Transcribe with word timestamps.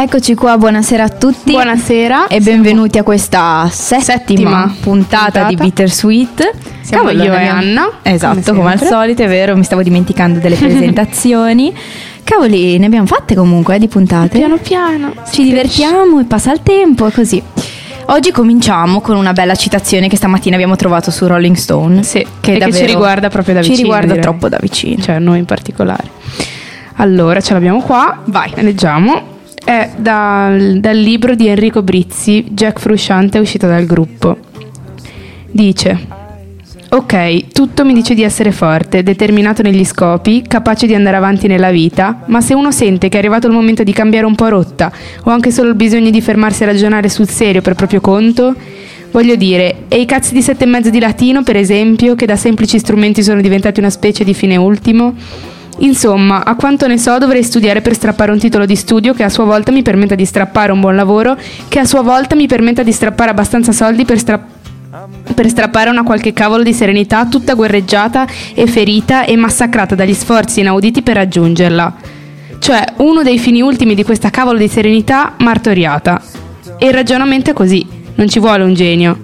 Eccoci 0.00 0.34
qua, 0.36 0.56
buonasera 0.56 1.02
a 1.02 1.08
tutti. 1.08 1.50
Buonasera. 1.50 2.28
E 2.28 2.38
benvenuti 2.38 2.98
a 2.98 3.02
questa 3.02 3.68
settima, 3.68 4.02
Settima 4.02 4.74
puntata, 4.80 5.24
puntata. 5.24 5.48
di 5.48 5.56
Bittersweet. 5.56 6.50
Siamo 6.82 7.10
io 7.10 7.32
ne 7.32 7.42
e 7.42 7.46
Anna, 7.48 7.90
Esatto, 8.02 8.40
come 8.54 8.58
come, 8.58 8.72
al 8.74 8.80
solito, 8.80 9.24
è 9.24 9.26
vero, 9.26 9.56
mi 9.56 9.64
stavo 9.64 9.82
dimenticando 9.82 10.38
delle 10.38 10.54
presentazioni. 10.54 11.74
Cavoli, 12.22 12.78
ne 12.78 12.86
abbiamo 12.86 13.06
fatte 13.06 13.34
comunque 13.34 13.74
eh, 13.74 13.78
di 13.80 13.88
puntate. 13.88 14.38
Piano 14.38 14.58
piano. 14.58 15.14
Ci 15.32 15.42
divertiamo 15.42 16.20
e 16.20 16.24
passa 16.26 16.52
il 16.52 16.60
tempo 16.62 17.08
e 17.08 17.10
così. 17.10 17.42
Oggi 18.10 18.30
cominciamo 18.30 19.00
con 19.00 19.16
una 19.16 19.32
bella 19.32 19.56
citazione 19.56 20.08
che 20.08 20.16
stamattina 20.16 20.54
abbiamo 20.54 20.76
trovato 20.76 21.10
su 21.10 21.26
Rolling 21.26 21.56
Stone. 21.56 22.04
Sì, 22.04 22.24
che, 22.40 22.56
che 22.58 22.72
ci 22.72 22.86
riguarda 22.86 23.28
proprio 23.30 23.54
da 23.54 23.62
Ci 23.62 23.70
vicino, 23.70 23.88
riguarda 23.88 24.14
direi. 24.14 24.22
troppo 24.22 24.48
da 24.48 24.58
vicino. 24.60 25.02
Cioè, 25.02 25.18
noi 25.18 25.38
in 25.40 25.44
particolare. 25.44 26.08
Allora, 27.00 27.40
ce 27.40 27.52
l'abbiamo 27.52 27.80
qua. 27.80 28.22
Vai. 28.26 28.52
Leggiamo. 28.56 29.36
È 29.64 29.90
dal, 29.96 30.78
dal 30.80 30.96
libro 30.96 31.34
di 31.34 31.46
Enrico 31.48 31.82
Brizzi, 31.82 32.46
Jack 32.50 32.80
Frusciante 32.80 33.38
è 33.38 33.40
uscito 33.40 33.66
dal 33.66 33.84
gruppo. 33.84 34.36
Dice: 35.50 35.98
Ok, 36.90 37.48
tutto 37.52 37.84
mi 37.84 37.92
dice 37.92 38.14
di 38.14 38.22
essere 38.22 38.50
forte, 38.50 39.02
determinato 39.02 39.62
negli 39.62 39.84
scopi, 39.84 40.42
capace 40.48 40.86
di 40.86 40.94
andare 40.94 41.16
avanti 41.16 41.46
nella 41.46 41.70
vita, 41.70 42.22
ma 42.26 42.40
se 42.40 42.54
uno 42.54 42.72
sente 42.72 43.08
che 43.08 43.16
è 43.16 43.20
arrivato 43.20 43.46
il 43.46 43.52
momento 43.52 43.82
di 43.82 43.92
cambiare 43.92 44.24
un 44.24 44.34
po' 44.34 44.48
rotta, 44.48 44.90
o 45.24 45.30
anche 45.30 45.50
solo 45.50 45.68
il 45.68 45.74
bisogno 45.74 46.08
di 46.08 46.22
fermarsi 46.22 46.62
a 46.62 46.66
ragionare 46.66 47.10
sul 47.10 47.28
serio 47.28 47.60
per 47.60 47.74
proprio 47.74 48.00
conto, 48.00 48.54
voglio 49.10 49.36
dire, 49.36 49.84
e 49.88 50.00
i 50.00 50.06
cazzi 50.06 50.32
di 50.32 50.40
sette 50.40 50.64
e 50.64 50.66
mezzo 50.66 50.88
di 50.88 50.98
latino, 50.98 51.42
per 51.42 51.56
esempio, 51.56 52.14
che 52.14 52.24
da 52.24 52.36
semplici 52.36 52.78
strumenti 52.78 53.22
sono 53.22 53.42
diventati 53.42 53.80
una 53.80 53.90
specie 53.90 54.24
di 54.24 54.32
fine 54.32 54.56
ultimo? 54.56 55.14
Insomma, 55.78 56.44
a 56.44 56.54
quanto 56.56 56.86
ne 56.86 56.98
so 56.98 57.18
dovrei 57.18 57.42
studiare 57.42 57.80
per 57.80 57.94
strappare 57.94 58.32
un 58.32 58.38
titolo 58.38 58.66
di 58.66 58.74
studio 58.74 59.12
che 59.14 59.22
a 59.22 59.28
sua 59.28 59.44
volta 59.44 59.70
mi 59.70 59.82
permetta 59.82 60.14
di 60.14 60.24
strappare 60.24 60.72
un 60.72 60.80
buon 60.80 60.96
lavoro, 60.96 61.36
che 61.68 61.78
a 61.78 61.84
sua 61.84 62.02
volta 62.02 62.34
mi 62.34 62.46
permetta 62.46 62.82
di 62.82 62.92
strappare 62.92 63.30
abbastanza 63.30 63.72
soldi 63.72 64.04
per 64.04 64.18
strappare 64.18 64.56
per 65.34 65.48
strappare 65.48 65.90
una 65.90 66.02
qualche 66.02 66.32
cavolo 66.32 66.62
di 66.62 66.72
serenità 66.72 67.26
tutta 67.26 67.52
guerreggiata 67.52 68.26
e 68.54 68.66
ferita 68.66 69.24
e 69.24 69.36
massacrata 69.36 69.94
dagli 69.94 70.14
sforzi 70.14 70.60
inauditi 70.60 71.02
per 71.02 71.16
raggiungerla. 71.16 71.94
Cioè, 72.58 72.94
uno 72.96 73.22
dei 73.22 73.38
fini 73.38 73.60
ultimi 73.60 73.94
di 73.94 74.02
questa 74.02 74.30
cavolo 74.30 74.58
di 74.58 74.66
serenità 74.66 75.34
martoriata. 75.38 76.20
E 76.78 76.86
il 76.86 76.94
ragionamento 76.94 77.50
è 77.50 77.52
così, 77.52 77.86
non 78.14 78.28
ci 78.28 78.38
vuole 78.38 78.64
un 78.64 78.74
genio. 78.74 79.18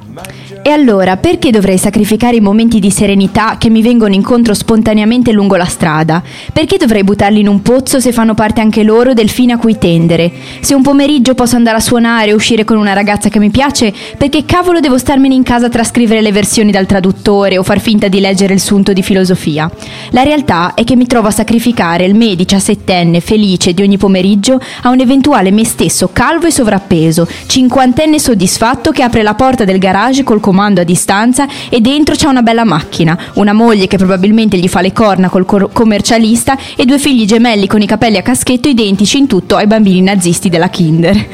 E 0.66 0.70
allora, 0.70 1.18
perché 1.18 1.50
dovrei 1.50 1.76
sacrificare 1.76 2.36
i 2.36 2.40
momenti 2.40 2.80
di 2.80 2.90
serenità 2.90 3.56
che 3.58 3.68
mi 3.68 3.82
vengono 3.82 4.14
incontro 4.14 4.54
spontaneamente 4.54 5.30
lungo 5.30 5.56
la 5.56 5.66
strada? 5.66 6.22
Perché 6.54 6.78
dovrei 6.78 7.04
buttarli 7.04 7.40
in 7.40 7.48
un 7.48 7.60
pozzo 7.60 8.00
se 8.00 8.12
fanno 8.12 8.32
parte 8.32 8.62
anche 8.62 8.82
loro 8.82 9.12
del 9.12 9.28
fine 9.28 9.52
a 9.52 9.58
cui 9.58 9.76
tendere? 9.76 10.32
Se 10.60 10.72
un 10.72 10.80
pomeriggio 10.80 11.34
posso 11.34 11.56
andare 11.56 11.76
a 11.76 11.80
suonare 11.80 12.32
o 12.32 12.36
uscire 12.36 12.64
con 12.64 12.78
una 12.78 12.94
ragazza 12.94 13.28
che 13.28 13.38
mi 13.38 13.50
piace, 13.50 13.92
perché 14.16 14.46
cavolo 14.46 14.80
devo 14.80 14.96
starmene 14.96 15.34
in 15.34 15.42
casa 15.42 15.66
a 15.66 15.68
trascrivere 15.68 16.22
le 16.22 16.32
versioni 16.32 16.70
dal 16.70 16.86
traduttore 16.86 17.58
o 17.58 17.62
far 17.62 17.78
finta 17.78 18.08
di 18.08 18.18
leggere 18.18 18.54
il 18.54 18.60
sunto 18.60 18.94
di 18.94 19.02
filosofia? 19.02 19.70
La 20.12 20.22
realtà 20.22 20.72
è 20.72 20.82
che 20.82 20.96
mi 20.96 21.06
trovo 21.06 21.28
a 21.28 21.30
sacrificare 21.30 22.06
il 22.06 22.14
me 22.14 22.34
diciassettenne 22.36 23.20
felice 23.20 23.74
di 23.74 23.82
ogni 23.82 23.98
pomeriggio 23.98 24.58
a 24.80 24.88
un 24.88 25.00
eventuale 25.00 25.50
me 25.50 25.66
stesso 25.66 26.08
calvo 26.10 26.46
e 26.46 26.50
sovrappeso, 26.50 27.28
cinquantenne 27.48 28.18
soddisfatto 28.18 28.92
che 28.92 29.02
apre 29.02 29.22
la 29.22 29.34
porta 29.34 29.66
del 29.66 29.78
garage 29.78 30.22
col 30.22 30.40
comando 30.40 30.52
a 30.62 30.84
distanza 30.84 31.46
e 31.68 31.80
dentro 31.80 32.14
c'è 32.14 32.28
una 32.28 32.42
bella 32.42 32.64
macchina, 32.64 33.18
una 33.34 33.52
moglie 33.52 33.86
che 33.86 33.96
probabilmente 33.96 34.56
gli 34.56 34.68
fa 34.68 34.80
le 34.80 34.92
corna 34.92 35.28
col 35.28 35.44
cor- 35.44 35.70
commercialista 35.72 36.56
e 36.76 36.84
due 36.84 36.98
figli 36.98 37.24
gemelli 37.26 37.66
con 37.66 37.82
i 37.82 37.86
capelli 37.86 38.16
a 38.16 38.22
caschetto 38.22 38.68
identici 38.68 39.18
in 39.18 39.26
tutto 39.26 39.56
ai 39.56 39.66
bambini 39.66 40.00
nazisti 40.00 40.48
della 40.48 40.68
Kinder. 40.68 41.26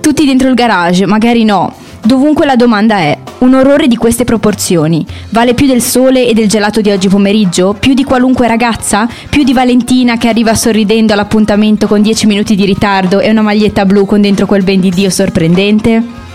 Tutti 0.00 0.24
dentro 0.24 0.48
il 0.48 0.54
garage, 0.54 1.06
magari 1.06 1.44
no. 1.44 1.88
Dovunque 2.02 2.46
la 2.46 2.56
domanda 2.56 2.96
è, 2.96 3.18
un 3.40 3.54
orrore 3.54 3.86
di 3.86 3.96
queste 3.96 4.24
proporzioni 4.24 5.04
vale 5.30 5.52
più 5.54 5.66
del 5.66 5.82
sole 5.82 6.26
e 6.26 6.32
del 6.32 6.48
gelato 6.48 6.80
di 6.80 6.90
oggi 6.90 7.08
pomeriggio? 7.08 7.76
Più 7.78 7.92
di 7.92 8.04
qualunque 8.04 8.48
ragazza? 8.48 9.08
Più 9.28 9.44
di 9.44 9.52
Valentina 9.52 10.16
che 10.16 10.28
arriva 10.28 10.54
sorridendo 10.54 11.12
all'appuntamento 11.12 11.86
con 11.86 12.00
10 12.00 12.26
minuti 12.26 12.54
di 12.54 12.64
ritardo 12.64 13.20
e 13.20 13.30
una 13.30 13.42
maglietta 13.42 13.84
blu 13.84 14.06
con 14.06 14.22
dentro 14.22 14.46
quel 14.46 14.62
ben 14.62 14.80
di 14.80 14.90
Dio 14.90 15.10
sorprendente? 15.10 16.29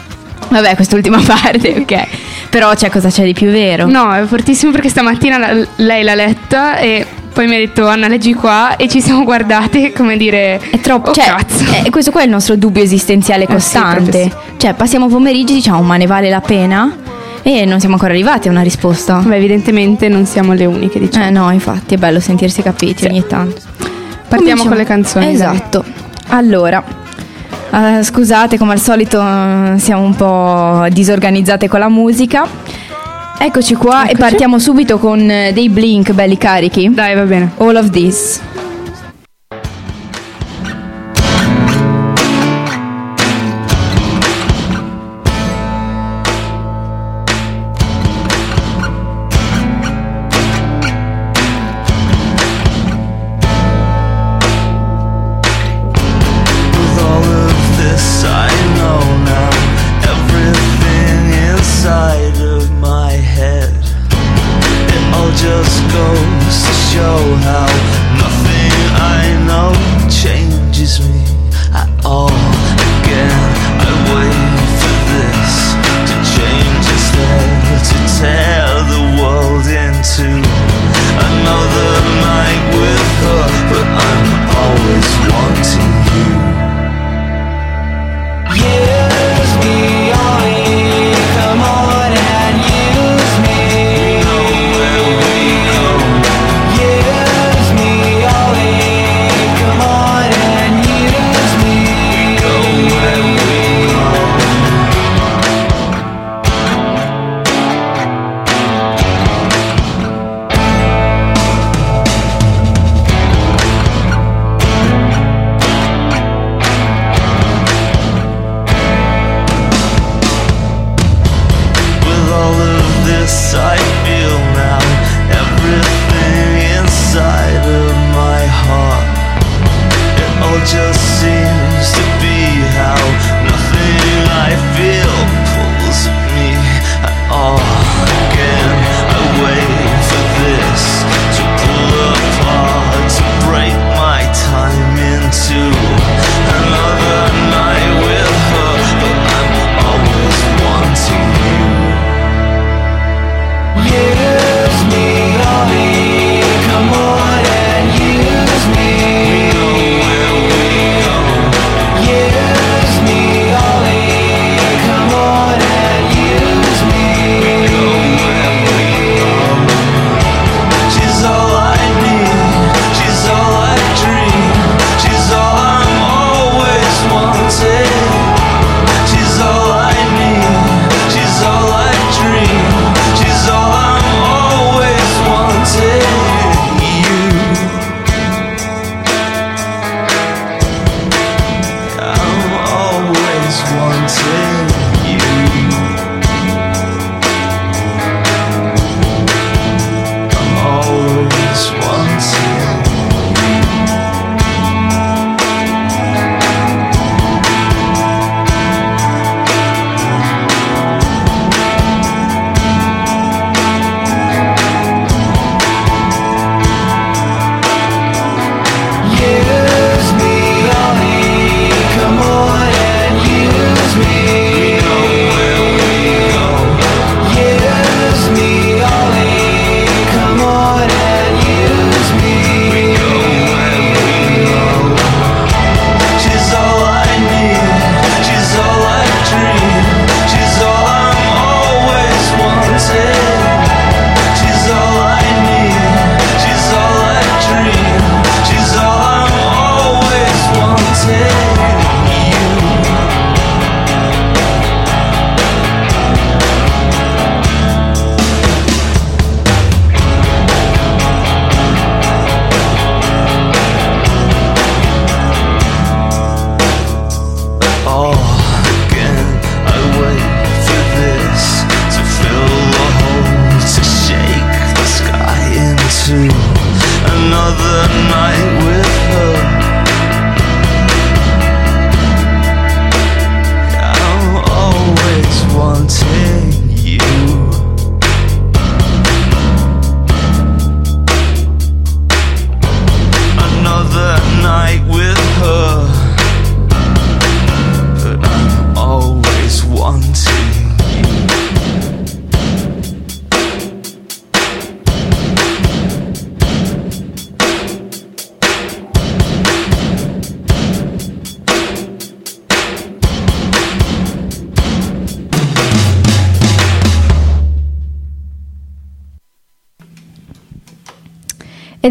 Vabbè, 0.49 0.75
quest'ultima 0.75 1.19
parte, 1.25 1.75
ok. 1.79 2.07
Però 2.49 2.73
c'è 2.73 2.89
cosa 2.89 3.09
c'è 3.09 3.23
di 3.23 3.33
più 3.33 3.49
vero? 3.49 3.87
No, 3.87 4.13
è 4.13 4.23
fortissimo 4.25 4.71
perché 4.71 4.89
stamattina 4.89 5.37
la- 5.37 5.67
lei 5.77 6.03
l'ha 6.03 6.15
letta 6.15 6.77
e 6.77 7.05
poi 7.33 7.47
mi 7.47 7.55
ha 7.55 7.57
detto 7.57 7.85
Anna 7.87 8.07
leggi 8.07 8.33
qua 8.33 8.77
e 8.77 8.87
ci 8.87 9.01
siamo 9.01 9.23
guardate 9.25 9.91
come 9.91 10.15
dire 10.15 10.59
È 10.69 10.79
troppo, 10.79 11.09
oh, 11.09 11.13
cioè, 11.13 11.25
cazzo. 11.25 11.65
eh, 11.83 11.89
questo 11.89 12.11
qua 12.11 12.21
è 12.21 12.23
il 12.25 12.29
nostro 12.29 12.55
dubbio 12.55 12.81
esistenziale 12.81 13.43
Eh 13.43 13.47
sì, 13.47 13.53
costante. 13.53 14.03
proprio 14.29 14.53
Cioè, 14.57 14.73
passiamo 14.73 15.07
pomeriggi 15.07 15.51
e 15.53 15.55
diciamo, 15.55 15.81
ma 15.81 15.97
ne 15.97 16.05
vale 16.07 16.29
la 16.29 16.39
pena? 16.41 16.95
E 17.41 17.65
non 17.65 17.79
siamo 17.79 17.95
ancora 17.95 18.13
arrivati 18.13 18.47
a 18.47 18.51
una 18.51 18.61
risposta. 18.61 19.17
Beh, 19.17 19.35
evidentemente 19.35 20.07
non 20.07 20.25
siamo 20.25 20.53
le 20.53 20.65
uniche, 20.65 20.97
diciamo. 20.99 21.25
Eh 21.25 21.29
no, 21.29 21.51
infatti 21.51 21.93
è 21.95 21.97
bello 21.97 22.19
sentirsi 22.19 22.61
capiti 22.61 23.03
Sì. 23.03 23.07
ogni 23.07 23.23
tanto. 23.27 23.61
Partiamo 24.27 24.63
Cominciamo. 24.63 24.69
con 24.69 24.77
le 24.77 24.83
canzoni. 24.85 25.25
dai. 25.25 25.33
Esatto. 25.35 25.83
Allora, 26.29 26.83
eh, 27.71 28.03
scusate, 28.03 28.57
come 28.57 28.73
al 28.73 28.79
solito 28.79 29.19
eh, 29.21 29.73
siamo 29.77 30.03
un 30.03 30.15
po' 30.15 30.85
disorganizzate 30.89 31.67
con 31.67 31.79
la 31.79 31.89
musica. 31.89 32.47
Eccoci 33.37 33.75
qua 33.75 34.01
e 34.03 34.11
Eccoci. 34.11 34.17
partiamo 34.17 34.59
subito 34.59 34.97
con 34.97 35.29
eh, 35.29 35.51
dei 35.53 35.69
blink 35.69 36.11
belli 36.13 36.37
carichi. 36.37 36.89
Dai, 36.93 37.15
va 37.15 37.23
bene. 37.23 37.51
All 37.57 37.75
of 37.75 37.89
this. 37.89 38.41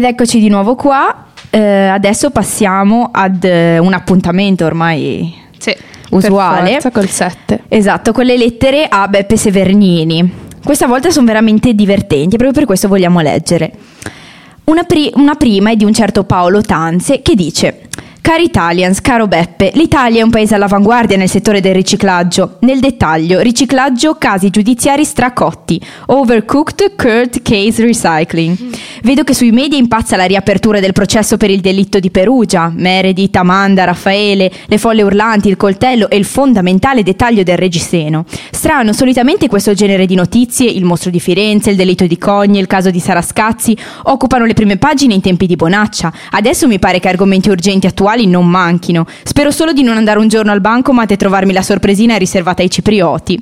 Eccoci 0.07 0.39
di 0.39 0.49
nuovo 0.49 0.75
qua. 0.75 1.25
Eh, 1.49 1.59
adesso 1.87 2.29
passiamo 2.31 3.09
ad 3.11 3.43
eh, 3.43 3.77
un 3.77 3.93
appuntamento 3.93 4.65
ormai 4.65 5.33
Sì. 5.57 5.75
Usuale. 6.11 6.71
Forza, 6.73 6.91
col 6.91 7.07
7. 7.09 7.63
Esatto, 7.67 8.11
con 8.11 8.25
le 8.25 8.37
lettere 8.37 8.87
a 8.87 9.07
Beppe 9.07 9.37
Severnini. 9.37 10.43
Questa 10.63 10.87
volta 10.87 11.09
sono 11.11 11.25
veramente 11.25 11.73
divertenti, 11.73 12.37
proprio 12.37 12.51
per 12.51 12.65
questo 12.65 12.87
vogliamo 12.87 13.19
leggere. 13.21 13.71
Una, 14.65 14.83
pri- 14.83 15.11
una 15.15 15.35
prima 15.35 15.71
è 15.71 15.75
di 15.75 15.83
un 15.85 15.93
certo 15.93 16.23
Paolo 16.23 16.61
Tanze 16.61 17.21
che 17.21 17.35
dice: 17.35 17.84
Cari 18.25 18.45
Italians, 18.45 19.01
caro 19.01 19.27
Beppe, 19.27 19.69
l'Italia 19.75 20.21
è 20.21 20.23
un 20.23 20.31
paese 20.31 20.55
all'avanguardia 20.55 21.15
nel 21.15 21.29
settore 21.29 21.61
del 21.61 21.75
riciclaggio. 21.75 22.57
Nel 22.61 22.79
dettaglio, 22.79 23.39
riciclaggio 23.39 24.15
casi 24.15 24.49
giudiziari 24.49 25.05
stracotti, 25.05 25.79
overcooked 26.07 26.95
curd 26.95 27.43
case 27.43 27.85
recycling. 27.85 28.57
Vedo 29.03 29.23
che 29.23 29.35
sui 29.35 29.51
media 29.51 29.77
impazza 29.77 30.15
la 30.15 30.25
riapertura 30.25 30.79
del 30.79 30.91
processo 30.91 31.37
per 31.37 31.51
il 31.51 31.61
delitto 31.61 31.99
di 31.99 32.09
Perugia, 32.09 32.73
Meredith, 32.75 33.35
Amanda, 33.35 33.83
Raffaele, 33.83 34.51
le 34.65 34.77
folle 34.79 35.03
urlanti, 35.03 35.47
il 35.47 35.55
coltello 35.55 36.09
e 36.09 36.17
il 36.17 36.25
fondamentale 36.25 37.03
dettaglio 37.03 37.43
del 37.43 37.57
reggiseno. 37.57 38.25
Strano, 38.49 38.91
solitamente 38.91 39.47
questo 39.47 39.75
genere 39.75 40.07
di 40.07 40.15
notizie, 40.15 40.67
il 40.67 40.83
mostro 40.83 41.11
di 41.11 41.19
Firenze, 41.19 41.69
il 41.69 41.75
delitto 41.75 42.07
di 42.07 42.17
Cogne, 42.17 42.57
il 42.57 42.65
caso 42.65 42.89
di 42.89 42.99
Sarascazzi, 42.99 43.77
occupano 44.05 44.45
le 44.45 44.55
prime 44.55 44.77
pagine 44.77 45.13
in 45.13 45.21
tempi 45.21 45.45
di 45.45 45.55
bonaccia. 45.55 46.11
Adesso 46.31 46.67
mi 46.67 46.79
pare 46.79 46.99
che 46.99 47.07
argomenti 47.07 47.49
urgenti 47.49 47.85
attuali 47.85 48.13
non 48.25 48.47
manchino. 48.47 49.05
Spero 49.23 49.51
solo 49.51 49.73
di 49.73 49.83
non 49.83 49.97
andare 49.97 50.19
un 50.19 50.29
giorno 50.29 50.51
al 50.51 50.61
bancomat 50.61 51.11
e 51.11 51.17
trovarmi 51.17 51.51
la 51.51 51.61
sorpresina 51.61 52.15
riservata 52.15 52.61
ai 52.61 52.69
ciprioti. 52.69 53.37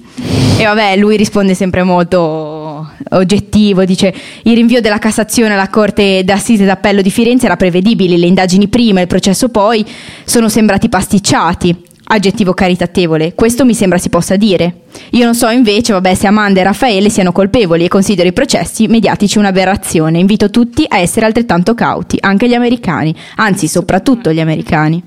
E 0.58 0.64
vabbè, 0.64 0.98
lui 0.98 1.18
risponde 1.18 1.54
sempre 1.54 1.84
molto 1.84 2.90
oggettivo, 3.12 3.86
dice 3.86 4.14
il 4.44 4.56
rinvio 4.56 4.82
della 4.82 4.98
Cassazione 4.98 5.54
alla 5.54 5.70
Corte 5.70 6.24
d'Assise 6.24 6.66
d'Appello 6.66 7.02
di 7.02 7.12
Firenze 7.12 7.46
era 7.46 7.58
prevedibile, 7.58 8.18
le 8.18 8.26
indagini 8.26 8.68
prima 8.68 9.00
e 9.00 9.04
il 9.04 9.08
processo 9.08 9.50
poi 9.50 9.86
sono 10.24 10.50
sembrati 10.50 10.90
pasticciati. 10.90 11.92
Aggettivo 12.06 12.54
caritatevole, 12.54 13.34
questo 13.34 13.64
mi 13.64 13.74
sembra 13.74 13.98
si 13.98 14.10
possa 14.10 14.36
dire. 14.36 14.82
Io 15.12 15.24
non 15.24 15.36
so 15.36 15.48
invece, 15.50 15.94
vabbè, 15.94 16.14
se 16.14 16.28
Amanda 16.28 16.60
e 16.60 16.64
Raffaele 16.64 17.10
siano 17.10 17.32
colpevoli 17.32 17.86
e 17.86 17.88
considero 17.88 18.28
i 18.28 18.34
processi 18.34 18.88
mediatici 18.88 19.38
un'aberrazione. 19.38 20.20
Invito 20.20 20.50
tutti 20.50 20.86
a 20.88 20.98
essere 20.98 21.26
altrettanto 21.26 21.74
cauti, 21.74 22.18
anche 22.20 22.48
gli 22.48 22.54
americani, 22.54 23.16
anzi 23.38 23.68
soprattutto 23.68 24.32
gli 24.32 24.42
americani. 24.42 25.02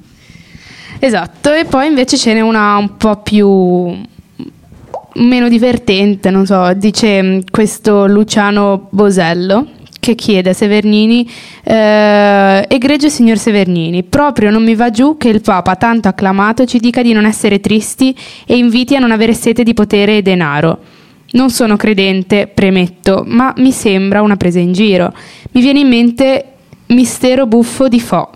Esatto, 0.99 1.53
e 1.53 1.67
poi 1.67 1.87
invece 1.89 2.17
ce 2.17 2.33
n'è 2.33 2.41
una 2.41 2.77
un 2.77 2.97
po' 2.97 3.21
più 3.21 3.95
meno 5.17 5.49
divertente, 5.49 6.31
non 6.31 6.47
so, 6.47 6.73
dice 6.75 7.43
questo 7.51 8.07
Luciano 8.07 8.89
Bosello 8.91 9.69
che 10.07 10.15
chiede 10.15 10.51
a 10.51 10.53
Severnini, 10.53 11.29
eh, 11.65 12.65
egregio 12.69 13.09
signor 13.09 13.39
Severnini, 13.39 14.05
proprio 14.05 14.51
non 14.51 14.63
mi 14.63 14.77
va 14.77 14.91
giù 14.91 15.17
che 15.17 15.29
il 15.29 15.41
Papa 15.41 15.75
tanto 15.75 16.07
acclamato 16.07 16.65
ci 16.65 16.79
dica 16.79 17.03
di 17.03 17.13
non 17.13 17.25
essere 17.25 17.59
tristi 17.59 18.17
e 18.47 18.57
inviti 18.57 18.95
a 18.95 19.01
non 19.01 19.11
avere 19.11 19.35
sete 19.35 19.65
di 19.65 19.75
potere 19.75 20.19
e 20.19 20.23
denaro. 20.23 20.79
Non 21.33 21.51
sono 21.51 21.75
credente, 21.75 22.47
premetto, 22.47 23.25
ma 23.27 23.53
mi 23.57 23.73
sembra 23.73 24.23
una 24.23 24.37
presa 24.37 24.61
in 24.61 24.73
giro. 24.73 25.13
Mi 25.51 25.61
viene 25.61 25.81
in 25.81 25.89
mente 25.89 26.45
mistero 26.87 27.47
buffo 27.47 27.89
di 27.89 27.99
Fo 27.99 28.31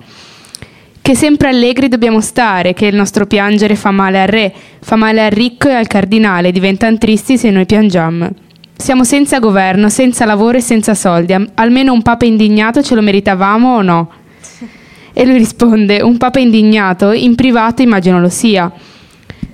che 1.00 1.15
sempre 1.15 1.49
allegri 1.49 1.89
dobbiamo 1.89 2.21
stare, 2.21 2.75
che 2.75 2.87
il 2.87 2.95
nostro 2.95 3.27
piangere 3.27 3.75
fa 3.75 3.91
male 3.91 4.23
al 4.23 4.29
re, 4.29 4.53
fa 4.81 4.97
male 4.97 5.25
al 5.25 5.31
ricco 5.31 5.69
e 5.69 5.73
al 5.73 5.87
cardinale, 5.87 6.53
diventano 6.53 6.99
tristi 6.99 7.39
se 7.39 7.50
noi 7.50 7.65
piangiamo. 7.65 8.31
Siamo 8.80 9.04
senza 9.04 9.40
governo, 9.40 9.90
senza 9.90 10.25
lavoro 10.25 10.56
e 10.56 10.62
senza 10.62 10.94
soldi, 10.94 11.37
almeno 11.54 11.92
un 11.92 12.00
papa 12.00 12.25
indignato 12.25 12.82
ce 12.82 12.94
lo 12.94 13.02
meritavamo 13.02 13.75
o 13.76 13.82
no? 13.82 14.10
E 15.12 15.26
lui 15.26 15.37
risponde, 15.37 16.00
un 16.00 16.16
papa 16.16 16.38
indignato, 16.38 17.12
in 17.12 17.34
privato 17.34 17.82
immagino 17.82 18.20
lo 18.20 18.30
sia. 18.30 18.72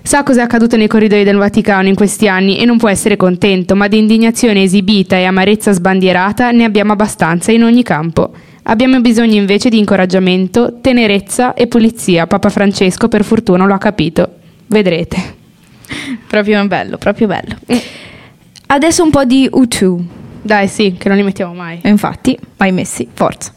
Sa 0.00 0.22
cosa 0.22 0.42
è 0.42 0.44
accaduto 0.44 0.76
nei 0.76 0.86
corridoi 0.86 1.24
del 1.24 1.38
Vaticano 1.38 1.88
in 1.88 1.96
questi 1.96 2.28
anni 2.28 2.58
e 2.58 2.64
non 2.66 2.76
può 2.76 2.88
essere 2.88 3.16
contento, 3.16 3.74
ma 3.74 3.88
di 3.88 3.98
indignazione 3.98 4.62
esibita 4.62 5.16
e 5.16 5.24
amarezza 5.24 5.72
sbandierata 5.72 6.52
ne 6.52 6.62
abbiamo 6.62 6.92
abbastanza 6.92 7.50
in 7.50 7.64
ogni 7.64 7.82
campo. 7.82 8.32
Abbiamo 8.64 9.00
bisogno 9.00 9.34
invece 9.34 9.70
di 9.70 9.78
incoraggiamento, 9.78 10.78
tenerezza 10.80 11.54
e 11.54 11.66
pulizia. 11.66 12.28
Papa 12.28 12.48
Francesco 12.48 13.08
per 13.08 13.24
fortuna 13.24 13.64
lo 13.64 13.74
ha 13.74 13.78
capito. 13.78 14.28
Vedrete. 14.66 15.34
Proprio 16.28 16.64
bello, 16.68 16.96
proprio 16.96 17.26
bello. 17.26 17.56
Adesso 18.68 19.04
un 19.04 19.10
po' 19.10 19.24
di 19.24 19.48
U2. 19.52 20.04
Dai, 20.42 20.66
sì, 20.66 20.96
che 20.98 21.08
non 21.08 21.16
li 21.16 21.22
mettiamo 21.22 21.54
mai. 21.54 21.80
E 21.82 21.88
infatti, 21.88 22.36
mai 22.56 22.72
messi, 22.72 23.08
forza. 23.12 23.52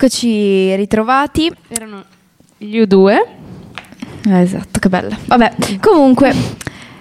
Eccoci 0.00 0.76
ritrovati. 0.76 1.50
Erano 1.66 2.04
gli 2.56 2.78
U2. 2.80 3.16
Eh, 4.28 4.40
Esatto, 4.40 4.78
che 4.78 4.88
bella. 4.88 5.16
Vabbè, 5.26 5.54
comunque, 5.80 6.32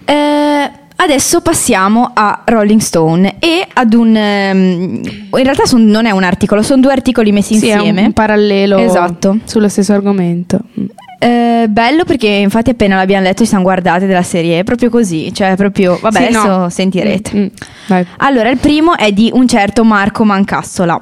eh, 0.03 0.71
adesso 0.95 1.41
passiamo 1.41 2.09
a 2.15 2.41
Rolling 2.43 2.79
Stone 2.79 3.35
e 3.37 3.67
ad 3.71 3.93
un... 3.93 4.15
ehm, 4.15 5.01
in 5.31 5.43
realtà 5.43 5.67
son- 5.67 5.85
non 5.85 6.07
è 6.07 6.09
un 6.11 6.23
articolo, 6.23 6.63
sono 6.63 6.81
due 6.81 6.91
articoli 6.91 7.31
messi 7.31 7.53
Sì, 7.59 7.67
è 7.67 7.73
un- 7.73 7.77
insieme. 7.81 8.05
un 8.07 8.13
parallelo 8.13 8.79
Esatto. 8.79 9.37
sullo 9.43 9.69
stesso 9.69 9.93
argomento. 9.93 10.57
Mm. 10.79 10.85
Eh, 11.19 11.65
bello 11.69 12.03
perché 12.03 12.27
infatti 12.29 12.71
appena 12.71 12.95
l'abbiamo 12.95 13.21
letto 13.25 13.43
ci 13.43 13.49
siamo 13.49 13.63
guardate 13.63 14.07
della 14.07 14.23
serie, 14.23 14.57
è 14.61 14.63
proprio 14.63 14.89
così, 14.89 15.31
cioè 15.35 15.55
proprio... 15.55 15.99
Vabbè, 16.01 16.25
Sì, 16.25 16.31
no. 16.31 16.39
adesso 16.39 16.69
sentirete. 16.69 17.37
Mm, 17.37 17.41
mm, 17.41 17.47
vai. 17.89 18.07
Allora, 18.17 18.49
il 18.49 18.57
primo 18.57 18.97
è 18.97 19.11
di 19.11 19.29
un 19.31 19.47
certo 19.47 19.83
Marco 19.83 20.23
Mancassola. 20.23 20.99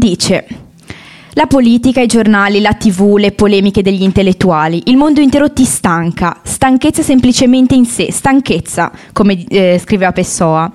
Dice: 0.00 0.46
La 1.34 1.46
politica, 1.46 2.00
i 2.00 2.06
giornali, 2.06 2.62
la 2.62 2.72
TV, 2.72 3.16
le 3.18 3.32
polemiche 3.32 3.82
degli 3.82 4.00
intellettuali, 4.00 4.84
il 4.86 4.96
mondo 4.96 5.20
intero 5.20 5.52
ti 5.52 5.66
stanca. 5.66 6.40
Stanchezza 6.42 7.02
semplicemente 7.02 7.74
in 7.74 7.84
sé, 7.84 8.10
stanchezza, 8.10 8.90
come 9.12 9.44
eh, 9.46 9.78
scriveva 9.78 10.12
Pessoa. 10.12 10.72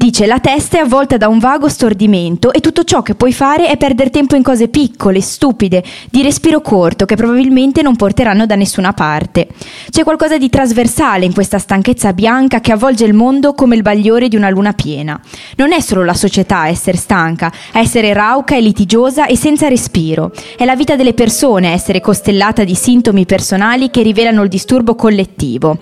Dice: 0.00 0.24
La 0.24 0.40
testa 0.40 0.78
è 0.78 0.80
avvolta 0.80 1.18
da 1.18 1.28
un 1.28 1.38
vago 1.38 1.68
stordimento 1.68 2.54
e 2.54 2.60
tutto 2.60 2.84
ciò 2.84 3.02
che 3.02 3.14
puoi 3.14 3.34
fare 3.34 3.68
è 3.68 3.76
perdere 3.76 4.08
tempo 4.08 4.34
in 4.34 4.42
cose 4.42 4.68
piccole, 4.68 5.20
stupide, 5.20 5.84
di 6.08 6.22
respiro 6.22 6.62
corto, 6.62 7.04
che 7.04 7.16
probabilmente 7.16 7.82
non 7.82 7.96
porteranno 7.96 8.46
da 8.46 8.54
nessuna 8.54 8.94
parte. 8.94 9.48
C'è 9.90 10.02
qualcosa 10.02 10.38
di 10.38 10.48
trasversale 10.48 11.26
in 11.26 11.34
questa 11.34 11.58
stanchezza 11.58 12.14
bianca 12.14 12.60
che 12.60 12.72
avvolge 12.72 13.04
il 13.04 13.12
mondo 13.12 13.52
come 13.52 13.76
il 13.76 13.82
bagliore 13.82 14.28
di 14.28 14.36
una 14.36 14.48
luna 14.48 14.72
piena. 14.72 15.20
Non 15.56 15.70
è 15.70 15.80
solo 15.80 16.02
la 16.02 16.14
società 16.14 16.60
a 16.60 16.68
essere 16.68 16.96
stanca, 16.96 17.52
a 17.72 17.78
essere 17.78 18.14
rauca 18.14 18.56
e 18.56 18.62
litigiosa 18.62 19.26
e 19.26 19.36
senza 19.36 19.68
respiro. 19.68 20.32
È 20.56 20.64
la 20.64 20.76
vita 20.76 20.96
delle 20.96 21.12
persone 21.12 21.68
a 21.68 21.72
essere 21.72 22.00
costellata 22.00 22.64
di 22.64 22.74
sintomi 22.74 23.26
personali 23.26 23.90
che 23.90 24.00
rivelano 24.00 24.44
il 24.44 24.48
disturbo 24.48 24.94
collettivo. 24.94 25.78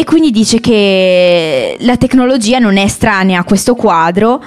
E 0.00 0.04
quindi 0.04 0.30
dice 0.30 0.60
che 0.60 1.76
la 1.80 1.98
tecnologia 1.98 2.58
non 2.58 2.78
è 2.78 2.84
estranea 2.84 3.40
a 3.40 3.44
questo 3.44 3.74
quadro 3.74 4.42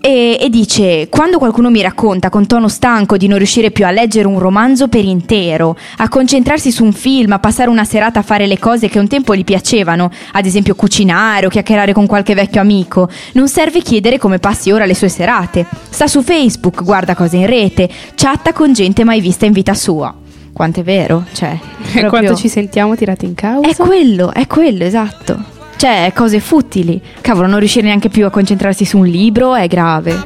e, 0.00 0.46
dice 0.48 1.08
quando 1.10 1.36
qualcuno 1.36 1.68
mi 1.68 1.82
racconta 1.82 2.30
con 2.30 2.46
tono 2.46 2.68
stanco 2.68 3.18
di 3.18 3.26
non 3.26 3.36
riuscire 3.36 3.70
più 3.70 3.84
a 3.84 3.90
leggere 3.90 4.26
un 4.26 4.38
romanzo 4.38 4.88
per 4.88 5.04
intero, 5.04 5.76
a 5.98 6.08
concentrarsi 6.08 6.72
su 6.72 6.84
un 6.84 6.94
film, 6.94 7.32
a 7.32 7.38
passare 7.38 7.68
una 7.68 7.84
serata 7.84 8.20
a 8.20 8.22
fare 8.22 8.46
le 8.46 8.58
cose 8.58 8.88
che 8.88 8.98
un 8.98 9.06
tempo 9.06 9.36
gli 9.36 9.44
piacevano, 9.44 10.10
ad 10.32 10.46
esempio 10.46 10.74
cucinare 10.74 11.44
o 11.44 11.50
chiacchierare 11.50 11.92
con 11.92 12.06
qualche 12.06 12.34
vecchio 12.34 12.62
amico, 12.62 13.10
non 13.32 13.46
serve 13.46 13.82
chiedere 13.82 14.16
come 14.16 14.38
passi 14.38 14.70
ora 14.70 14.86
le 14.86 14.94
sue 14.94 15.10
serate. 15.10 15.66
Sta 15.90 16.06
su 16.06 16.22
Facebook, 16.22 16.82
guarda 16.82 17.14
cose 17.14 17.36
in 17.36 17.46
rete, 17.46 17.90
chatta 18.14 18.54
con 18.54 18.72
gente 18.72 19.04
mai 19.04 19.20
vista 19.20 19.44
in 19.44 19.52
vita 19.52 19.74
sua. 19.74 20.23
Quanto 20.54 20.80
è 20.80 20.82
vero, 20.84 21.24
cioè... 21.32 21.58
proprio- 21.90 22.08
Quanto 22.08 22.34
ci 22.36 22.48
sentiamo 22.48 22.94
tirati 22.96 23.26
in 23.26 23.34
causa? 23.34 23.68
è 23.68 23.74
quello, 23.74 24.32
è 24.32 24.46
quello, 24.46 24.84
esatto. 24.84 25.36
Cioè, 25.76 26.12
cose 26.14 26.38
futili. 26.40 26.98
Cavolo, 27.20 27.48
non 27.48 27.58
riuscire 27.58 27.84
neanche 27.86 28.08
più 28.08 28.24
a 28.24 28.30
concentrarsi 28.30 28.84
su 28.84 28.98
un 28.98 29.06
libro 29.06 29.54
è 29.56 29.66
grave. 29.66 30.22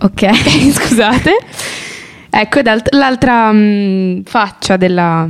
Ok. 0.00 0.26
Scusate. 0.72 1.36
Ecco, 2.30 2.60
l'altra 2.90 3.50
mm, 3.52 4.20
faccia 4.24 4.76
della- 4.76 5.28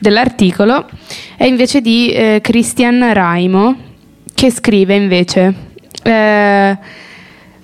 dell'articolo 0.00 0.88
è 1.36 1.44
invece 1.44 1.80
di 1.80 2.10
eh, 2.10 2.38
Christian 2.42 3.12
Raimo, 3.12 3.76
che 4.34 4.50
scrive 4.50 4.94
invece: 4.94 5.54
eh, 6.02 6.78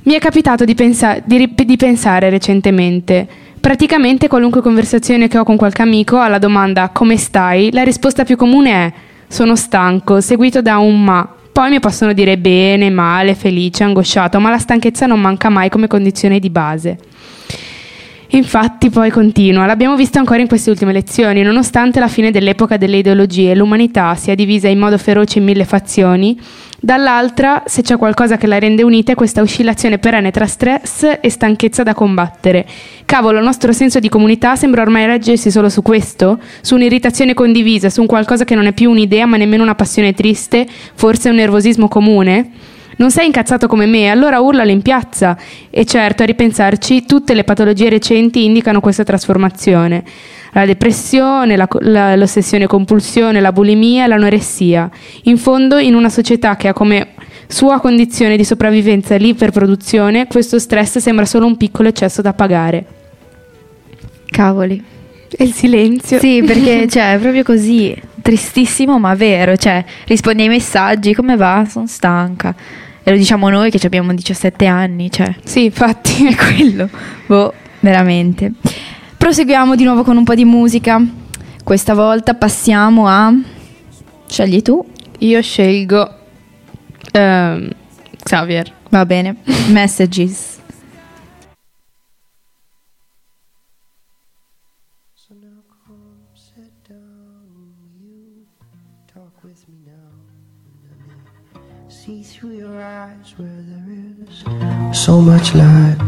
Mi 0.07 0.13
è 0.13 0.19
capitato 0.19 0.67
di, 0.67 0.75
pensa- 0.75 1.19
di 1.25 1.55
di 1.55 1.77
pensare 1.77 2.29
recentemente. 2.29 3.27
Praticamente 3.59 4.29
qualunque 4.29 4.61
conversazione 4.61 5.29
che 5.29 5.39
ho 5.39 5.45
con 5.45 5.57
qualche 5.57 5.81
amico 5.81 6.19
alla 6.19 6.37
domanda 6.37 6.91
come 6.91 7.17
stai, 7.17 7.73
la 7.73 7.85
risposta 7.85 8.23
più 8.23 8.37
comune 8.37 8.71
è 8.71 8.93
sono 9.29 9.57
stanco, 9.57 10.21
seguito 10.21 10.61
da 10.61 10.77
un 10.77 11.03
ma. 11.03 11.27
Poi 11.51 11.71
mi 11.71 11.81
possono 11.81 12.13
dire 12.13 12.37
bene, 12.37 12.91
male, 12.91 13.35
felice, 13.35 13.85
angosciato, 13.85 14.39
ma 14.41 14.51
la 14.51 14.59
stanchezza 14.59 15.07
non 15.07 15.21
manca 15.21 15.49
mai 15.49 15.71
come 15.71 15.87
condizione 15.87 16.39
di 16.39 16.51
base. 16.51 16.99
Infatti 18.29 18.91
poi 18.91 19.11
continua, 19.11 19.67
l'abbiamo 19.67 19.97
visto 19.97 20.19
ancora 20.19 20.41
in 20.41 20.49
queste 20.49 20.71
ultime 20.71 20.93
lezioni, 20.93 21.43
nonostante 21.43 22.01
la 22.01 22.09
fine 22.09 22.31
dell'epoca 22.31 22.77
delle 22.77 22.97
ideologie 22.97 23.55
l'umanità 23.55 24.15
sia 24.15 24.35
divisa 24.35 24.67
in 24.67 24.79
modo 24.79 24.99
feroce 24.99 25.39
in 25.39 25.45
mille 25.45 25.65
fazioni, 25.65 26.37
dall'altra, 26.81 27.63
se 27.67 27.83
c'è 27.83 27.97
qualcosa 27.97 28.37
che 28.37 28.47
la 28.47 28.59
rende 28.59 28.83
unita 28.83 29.13
è 29.13 29.15
questa 29.15 29.41
oscillazione 29.41 29.99
perenne 29.99 30.31
tra 30.31 30.47
stress 30.47 31.19
e 31.21 31.31
stanchezza 31.31 31.83
da 31.83 31.95
combattere. 31.95 32.67
Cavolo, 33.05 33.39
il 33.39 33.45
nostro 33.45 33.73
senso 33.73 34.01
di 34.01 34.09
comunità 34.09 34.57
sembra 34.57 34.83
ormai 34.83 35.07
reggersi 35.07 35.51
solo 35.51 35.69
su 35.69 35.83
questo, 35.83 36.41
su 36.61 36.75
un'irritazione 36.75 37.35
condivisa, 37.35 37.89
su 37.89 38.01
un 38.01 38.07
qualcosa 38.07 38.45
che 38.45 38.55
non 38.55 38.67
è 38.67 38.73
più 38.73 38.91
un'idea 38.91 39.27
ma 39.27 39.37
nemmeno 39.37 39.63
una 39.63 39.75
passione 39.75 40.13
triste, 40.13 40.67
forse 40.95 41.29
un 41.29 41.37
nervosismo 41.37 41.89
comune? 41.89 42.51
Non 42.97 43.11
sei 43.11 43.27
incazzato 43.27 43.67
come 43.67 43.87
me, 43.87 44.09
allora 44.09 44.41
urlalo 44.41 44.71
in 44.71 44.83
piazza. 44.83 45.37
E 45.71 45.85
certo, 45.85 46.23
a 46.23 46.27
ripensarci, 46.27 47.05
tutte 47.07 47.35
le 47.35 47.45
patologie 47.45 47.89
recenti 47.89 48.45
indicano 48.45 48.81
questa 48.81 49.03
trasformazione. 49.05 50.05
La 50.53 50.65
depressione, 50.65 51.57
la- 51.57 51.69
la- 51.81 52.15
l'ossessione 52.15 52.67
compulsione, 52.67 53.41
la 53.41 53.51
bulimia, 53.53 54.07
l'anoressia. 54.07 54.89
In 55.25 55.37
fondo, 55.37 55.79
in 55.79 55.95
una 55.95 56.09
società 56.09 56.55
che 56.57 56.69
ha 56.69 56.73
come 56.73 57.09
sua 57.49 57.81
condizione 57.81 58.37
di 58.37 58.45
sopravvivenza 58.45 59.17
l'iperproduzione, 59.17 60.27
questo 60.29 60.59
stress 60.61 60.99
sembra 60.99 61.25
solo 61.25 61.47
un 61.47 61.57
piccolo 61.57 61.89
eccesso 61.89 62.23
da 62.23 62.33
pagare. 62.33 62.85
Cavoli. 64.27 64.83
E 65.37 65.45
il 65.45 65.53
silenzio. 65.53 66.19
Sì, 66.19 66.43
perché 66.47 66.87
cioè, 66.91 67.15
è 67.15 67.19
proprio 67.19 67.43
così. 67.43 67.95
Tristissimo, 68.23 68.99
ma 69.01 69.15
vero. 69.15 69.57
Cioè, 69.57 69.85
rispondi 70.07 70.43
ai 70.43 70.49
messaggi, 70.49 71.13
come 71.15 71.37
va? 71.37 71.67
Sono 71.69 71.87
stanca. 71.87 72.55
E 73.07 73.11
lo 73.11 73.17
diciamo 73.19 73.51
noi 73.51 73.71
che 73.71 73.79
abbiamo 73.87 74.15
17 74.15 74.65
anni, 74.65 75.11
cioè. 75.11 75.35
Sì, 75.45 75.65
infatti. 75.65 76.27
È 76.27 76.35
quello. 76.35 76.89
Boh, 77.27 77.53
veramente. 77.81 78.53
Proseguiamo 79.19 79.75
di 79.75 79.85
nuovo 79.85 80.03
con 80.03 80.17
un 80.17 80.25
po' 80.25 80.35
di 80.35 80.47
musica. 80.47 81.01
Questa 81.63 81.93
volta 81.95 82.35
passiamo 82.35 83.07
a... 83.07 83.33
Scegli 84.27 84.63
tu. 84.63 84.83
Io 85.19 85.43
scelgo 85.43 86.11
ehm, 87.13 87.71
Xavier. 88.23 88.73
Va 88.89 89.05
bene. 89.05 89.37
Messages. 89.69 90.54
So 104.95 105.21
much 105.21 105.55
light. 105.55 105.99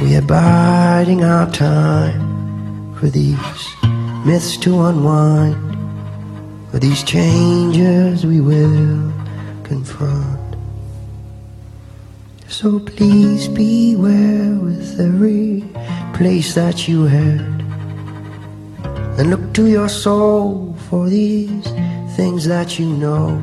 We 0.00 0.14
are 0.16 0.22
biding 0.22 1.24
our 1.24 1.50
time 1.50 2.94
for 2.94 3.08
these 3.08 3.66
myths 4.24 4.56
to 4.58 4.82
unwind, 4.82 5.56
for 6.70 6.78
these 6.78 7.02
changes 7.02 8.24
we 8.24 8.40
will 8.40 9.12
confront. 9.64 10.56
So 12.48 12.78
please 12.78 13.48
beware 13.48 14.54
with 14.54 15.00
every 15.00 15.64
place 16.14 16.54
that 16.54 16.86
you 16.86 17.04
head. 17.04 17.40
And 19.18 19.28
look 19.28 19.52
to 19.54 19.66
your 19.66 19.88
soul 19.88 20.76
for 20.88 21.08
these 21.08 21.66
things 22.16 22.46
that 22.46 22.78
you 22.78 22.86
know. 22.86 23.42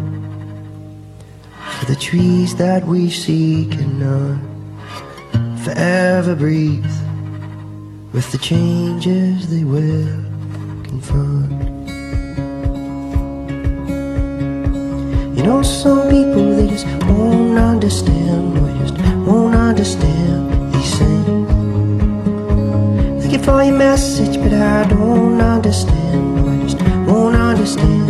For 1.79 1.85
the 1.85 1.95
trees 1.95 2.57
that 2.57 2.85
we 2.85 3.09
seek 3.09 3.71
see 3.71 3.77
cannot 3.77 4.37
forever 5.63 6.35
breathe 6.35 6.83
with 8.11 8.29
the 8.33 8.37
changes 8.37 9.47
they 9.49 9.63
will 9.63 10.07
confront. 10.83 11.51
You 15.37 15.43
know, 15.43 15.61
some 15.61 16.09
people 16.09 16.53
they 16.57 16.67
just 16.67 16.85
won't 17.05 17.57
understand, 17.57 18.57
or 18.57 18.71
just 18.85 18.97
won't 19.25 19.55
understand 19.55 20.73
these 20.73 20.95
things. 20.97 21.49
Thank 23.23 23.41
for 23.45 23.63
your 23.63 23.77
message, 23.77 24.37
but 24.37 24.51
I 24.51 24.85
don't 24.89 25.39
understand, 25.39 26.39
or 26.45 26.57
just 26.67 26.81
won't 27.07 27.37
understand 27.37 28.08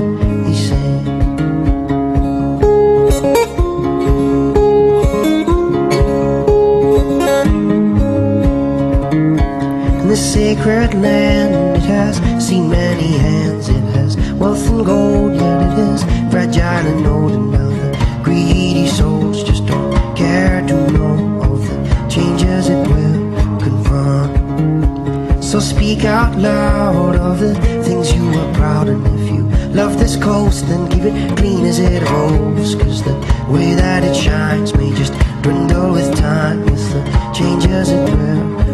sacred 10.60 10.94
land. 10.94 11.78
It 11.78 11.84
has 11.84 12.18
seen 12.46 12.70
many 12.70 13.18
hands, 13.18 13.70
it 13.70 13.84
has 13.96 14.18
wealth 14.34 14.68
and 14.70 14.86
gold, 14.86 15.36
yet 15.36 15.62
it 15.72 15.80
is 15.80 16.04
fragile 16.32 16.86
and 16.94 17.08
old. 17.08 17.32
And 17.32 17.52
now 17.52 17.70
the 17.70 18.24
greedy 18.24 18.88
souls 18.88 19.42
just 19.44 19.66
don't 19.66 20.18
care 20.18 20.60
to 20.68 20.92
know 20.92 21.42
of 21.44 21.62
the 21.62 22.10
changes 22.10 22.68
it 22.70 22.86
will 22.88 23.60
confront. 23.60 25.44
So 25.44 25.60
speak 25.60 26.04
out 26.04 26.38
loud 26.38 27.16
of 27.16 27.40
the 27.40 27.56
things 27.84 28.14
you 28.14 28.28
are 28.40 28.54
proud 28.56 28.90
of. 28.90 29.06
If 29.22 29.30
you 29.32 29.44
love 29.74 29.98
this 29.98 30.18
coast, 30.18 30.68
then 30.68 30.90
keep 30.90 31.04
it 31.04 31.38
clean 31.38 31.66
as 31.66 31.80
it 31.80 32.04
holds. 32.04 32.76
Cause 32.76 33.02
the 33.04 33.16
way 33.50 33.76
that 33.76 34.04
it 34.04 34.16
shines 34.16 34.76
may 34.76 34.94
just 34.94 35.14
dwindle 35.42 35.94
with 35.94 36.14
time, 36.18 36.66
with 36.66 36.92
the 36.92 37.32
changes 37.34 37.92
it 37.92 38.10
will 38.10 38.69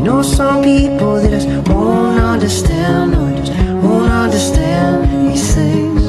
you 0.00 0.06
know 0.06 0.22
some 0.22 0.62
people 0.62 1.16
that 1.16 1.28
just 1.28 1.46
won't 1.68 2.18
understand 2.18 3.14
Or 3.14 3.36
just 3.36 3.52
won't 3.84 4.10
understand 4.10 5.30
these 5.30 5.54
things 5.54 6.00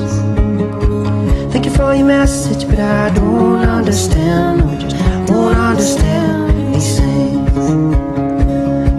Thank 1.51 1.65
you 1.65 1.73
for 1.73 1.93
your 1.93 2.07
message 2.07 2.65
but 2.69 2.79
I 2.79 3.13
don't 3.13 3.67
understand 3.67 4.61
Or 4.61 4.79
just 4.79 4.95
won't 5.29 5.57
understand 5.57 6.73
these 6.73 6.99
things 6.99 7.69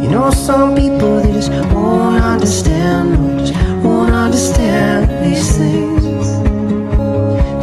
you 0.04 0.10
know 0.10 0.30
some 0.30 0.74
people 0.74 1.22
they 1.22 1.32
just 1.32 1.50
won't 1.72 2.22
understand 2.22 3.14
or 3.16 3.38
just 3.38 3.54
won't 3.82 4.12
understand 4.12 5.08
these 5.24 5.56
things. 5.56 6.26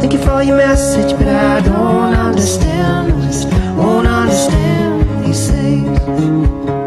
Thank 0.00 0.14
you 0.14 0.18
for 0.18 0.42
your 0.42 0.56
message, 0.56 1.16
but 1.16 1.28
I 1.28 1.60
don't 1.60 2.14
understand. 2.14 3.12
I 3.12 3.26
just 3.26 3.48
won't 3.76 4.08
understand 4.08 5.24
these 5.24 5.48
things. 5.48 6.79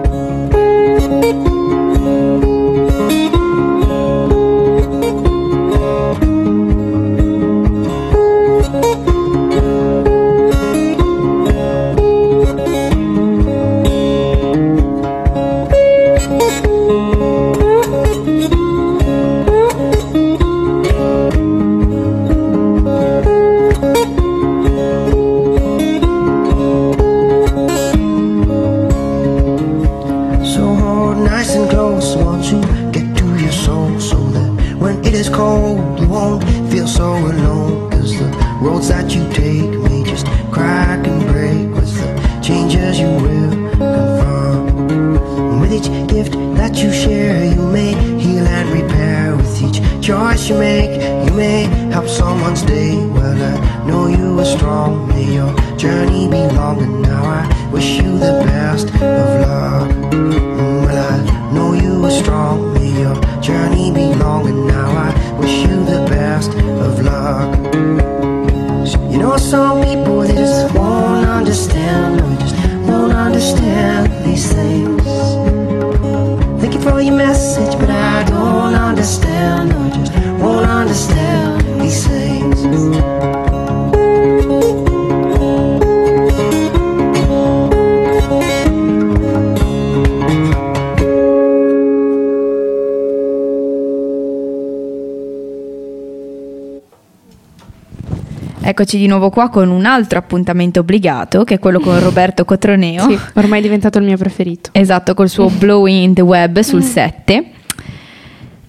Eccoci 98.93 99.07
di 99.07 99.07
nuovo 99.07 99.31
qua 99.31 99.49
con 99.49 99.71
un 99.71 99.85
altro 99.85 100.19
appuntamento 100.19 100.81
obbligato, 100.81 101.43
che 101.43 101.55
è 101.55 101.59
quello 101.59 101.79
con 101.79 101.97
Roberto 101.99 102.45
Cotroneo. 102.45 103.09
Sì, 103.09 103.17
ormai 103.33 103.57
è 103.57 103.61
diventato 103.63 103.97
il 103.97 104.03
mio 104.03 104.17
preferito. 104.17 104.69
Esatto, 104.71 105.15
col 105.15 105.29
suo 105.29 105.49
Blowing 105.57 106.03
in 106.03 106.13
the 106.13 106.21
Web 106.21 106.59
sul 106.59 106.83
7. 106.83 107.43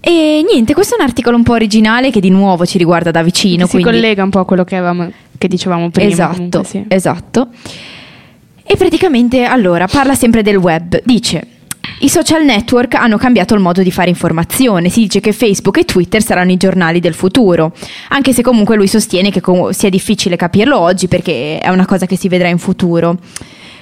E 0.00 0.44
niente, 0.50 0.72
questo 0.72 0.94
è 0.94 0.98
un 0.98 1.06
articolo 1.06 1.36
un 1.36 1.42
po' 1.42 1.52
originale 1.52 2.10
che 2.10 2.20
di 2.20 2.30
nuovo 2.30 2.64
ci 2.64 2.78
riguarda 2.78 3.10
da 3.10 3.22
vicino. 3.22 3.66
si 3.66 3.72
quindi... 3.72 3.90
collega 3.90 4.22
un 4.22 4.30
po' 4.30 4.38
a 4.38 4.46
quello 4.46 4.64
che, 4.64 4.76
avevamo, 4.76 5.12
che 5.36 5.46
dicevamo 5.46 5.90
prima. 5.90 6.10
Esatto, 6.10 6.32
comunque, 6.32 6.64
sì. 6.64 6.84
esatto. 6.88 7.48
E 8.64 8.76
praticamente 8.76 9.44
allora 9.44 9.86
parla 9.86 10.14
sempre 10.14 10.42
del 10.42 10.56
web. 10.56 11.02
Dice: 11.04 11.46
I 12.04 12.10
social 12.10 12.44
network 12.44 12.96
hanno 12.96 13.16
cambiato 13.16 13.54
il 13.54 13.60
modo 13.60 13.82
di 13.82 13.90
fare 13.90 14.10
informazione. 14.10 14.90
Si 14.90 15.00
dice 15.00 15.20
che 15.20 15.32
Facebook 15.32 15.78
e 15.78 15.86
Twitter 15.86 16.22
saranno 16.22 16.50
i 16.50 16.58
giornali 16.58 17.00
del 17.00 17.14
futuro. 17.14 17.72
Anche 18.10 18.34
se 18.34 18.42
comunque 18.42 18.76
lui 18.76 18.88
sostiene 18.88 19.30
che 19.30 19.40
sia 19.70 19.88
difficile 19.88 20.36
capirlo 20.36 20.78
oggi 20.78 21.08
perché 21.08 21.58
è 21.58 21.70
una 21.70 21.86
cosa 21.86 22.04
che 22.04 22.18
si 22.18 22.28
vedrà 22.28 22.48
in 22.48 22.58
futuro. 22.58 23.16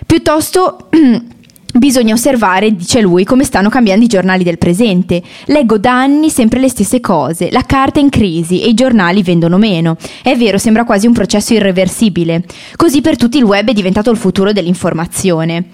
Piuttosto. 0.07 0.89
Bisogna 1.75 2.13
osservare, 2.13 2.77
dice 2.77 3.01
lui, 3.01 3.25
come 3.25 3.45
stanno 3.45 3.71
cambiando 3.71 4.05
i 4.05 4.09
giornali 4.09 4.45
del 4.45 4.59
presente. 4.59 5.21
Leggo 5.47 5.79
da 5.79 5.99
anni 5.99 6.29
sempre 6.29 6.61
le 6.61 6.69
stesse 6.69 7.01
cose, 7.01 7.51
la 7.51 7.63
carta 7.63 7.99
è 7.99 8.03
in 8.03 8.11
crisi 8.11 8.63
e 8.63 8.69
i 8.69 8.75
giornali 8.75 9.23
vendono 9.23 9.57
meno. 9.57 9.97
È 10.23 10.37
vero, 10.37 10.59
sembra 10.59 10.85
quasi 10.85 11.07
un 11.07 11.15
processo 11.15 11.55
irreversibile. 11.55 12.45
Così 12.77 13.01
per 13.01 13.17
tutti 13.17 13.39
il 13.39 13.45
web 13.45 13.71
è 13.71 13.73
diventato 13.73 14.11
il 14.11 14.19
futuro 14.19 14.53
dell'informazione. 14.53 15.65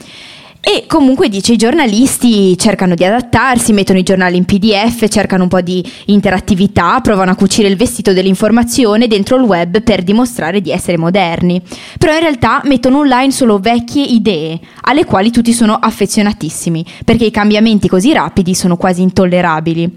E 0.60 0.84
comunque 0.86 1.28
dice 1.28 1.52
i 1.52 1.56
giornalisti 1.56 2.58
cercano 2.58 2.94
di 2.94 3.04
adattarsi, 3.04 3.72
mettono 3.72 3.98
i 3.98 4.02
giornali 4.02 4.36
in 4.36 4.44
PDF, 4.44 5.08
cercano 5.08 5.44
un 5.44 5.48
po' 5.48 5.60
di 5.60 5.82
interattività, 6.06 7.00
provano 7.00 7.30
a 7.30 7.36
cucire 7.36 7.68
il 7.68 7.76
vestito 7.76 8.12
dell'informazione 8.12 9.06
dentro 9.06 9.36
il 9.36 9.42
web 9.42 9.82
per 9.82 10.02
dimostrare 10.02 10.60
di 10.60 10.70
essere 10.70 10.98
moderni. 10.98 11.62
Però 11.96 12.12
in 12.12 12.20
realtà 12.20 12.60
mettono 12.64 12.98
online 12.98 13.30
solo 13.30 13.58
vecchie 13.58 14.04
idee, 14.04 14.58
alle 14.82 15.04
quali 15.04 15.30
tutti 15.30 15.52
sono 15.52 15.74
affezionatissimi, 15.74 16.84
perché 17.04 17.24
i 17.26 17.30
cambiamenti 17.30 17.88
così 17.88 18.12
rapidi 18.12 18.54
sono 18.54 18.76
quasi 18.76 19.00
intollerabili. 19.02 19.94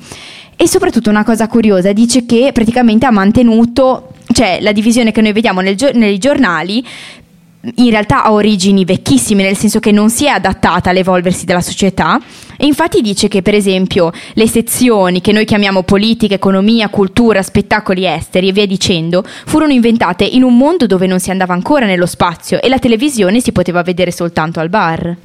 E 0.56 0.68
soprattutto 0.68 1.10
una 1.10 1.24
cosa 1.24 1.48
curiosa, 1.48 1.92
dice 1.92 2.26
che 2.28 2.52
praticamente 2.54 3.08
ha 3.08 3.12
mantenuto, 3.12 4.10
cioè 4.32 4.60
la 4.62 4.72
divisione 4.72 5.12
che 5.12 5.22
noi 5.22 5.34
vediamo 5.34 5.60
nel 5.60 5.76
nei 5.96 6.20
giornali 6.20 6.86
in 7.76 7.90
realtà 7.90 8.24
ha 8.24 8.32
origini 8.32 8.86
vecchissime, 8.86 9.44
nel 9.44 9.56
senso 9.56 9.80
che 9.80 9.92
non 9.92 10.10
si 10.10 10.26
è 10.26 10.30
adattata 10.30 10.90
all'evolversi 10.90 11.46
della 11.46 11.62
società. 11.62 12.20
E 12.58 12.66
infatti 12.66 13.02
dice 13.02 13.28
che, 13.28 13.42
per 13.42 13.54
esempio, 13.54 14.12
le 14.34 14.48
sezioni 14.48 15.22
che 15.22 15.32
noi 15.32 15.46
chiamiamo 15.46 15.84
politica, 15.84 16.34
economia, 16.34 16.90
cultura, 16.90 17.42
spettacoli 17.42 18.06
esteri 18.06 18.50
e 18.50 18.52
via 18.52 18.66
dicendo, 18.66 19.24
furono 19.46 19.74
inventate 19.74 20.24
in 20.24 20.44
un 20.44 20.58
mondo 20.58 20.86
dove 20.86 21.08
non 21.08 21.20
si 21.20 21.32
andava 21.32 21.54
ancora 21.54 21.86
nello 21.86 22.06
spazio 22.06 22.62
e 22.62 22.70
la 22.70 22.80
televisione 22.80 23.40
si 23.40 23.52
poteva 23.52 23.82
vedere 23.82 24.12
soltanto 24.12 24.60
al 24.60 24.70
bar. 24.70 25.16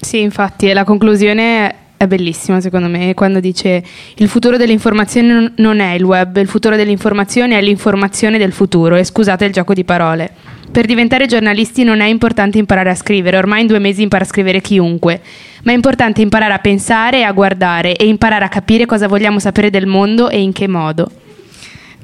Sì, 0.00 0.20
infatti, 0.20 0.68
e 0.68 0.74
la 0.74 0.84
conclusione 0.84 1.83
è 1.96 2.06
bellissima 2.06 2.60
secondo 2.60 2.88
me, 2.88 3.14
quando 3.14 3.40
dice 3.40 3.82
il 4.16 4.28
futuro 4.28 4.56
dell'informazione 4.56 5.52
non- 5.56 5.80
è 5.80 5.92
il 5.92 6.04
web, 6.04 6.36
il 6.36 6.48
futuro 6.48 6.76
dell'informazione 6.76 7.56
è 7.56 7.62
l'informazione 7.62 8.38
del 8.38 8.52
futuro, 8.52 8.96
e 8.96 9.04
scusate 9.04 9.44
il 9.44 9.52
gioco 9.52 9.74
di 9.74 9.84
parole. 9.84 10.30
Per 10.70 10.86
diventare 10.86 11.26
giornalisti 11.26 11.84
non 11.84 12.00
è 12.00 12.06
importante 12.06 12.58
imparare 12.58 12.90
a 12.90 12.94
scrivere, 12.94 13.36
ormai 13.36 13.60
in 13.60 13.66
due 13.68 13.78
mesi 13.78 14.02
impara 14.02 14.24
a 14.24 14.26
scrivere 14.26 14.60
chiunque, 14.60 15.20
ma 15.62 15.72
è 15.72 15.74
importante 15.74 16.20
imparare 16.20 16.52
a 16.52 16.58
pensare 16.58 17.18
e 17.18 17.22
a 17.22 17.32
guardare 17.32 17.94
e 17.96 18.06
imparare 18.06 18.44
a 18.44 18.48
capire 18.48 18.86
cosa 18.86 19.06
vogliamo 19.06 19.38
sapere 19.38 19.70
del 19.70 19.86
mondo 19.86 20.28
e 20.30 20.40
in 20.40 20.52
che 20.52 20.66
modo. 20.66 21.10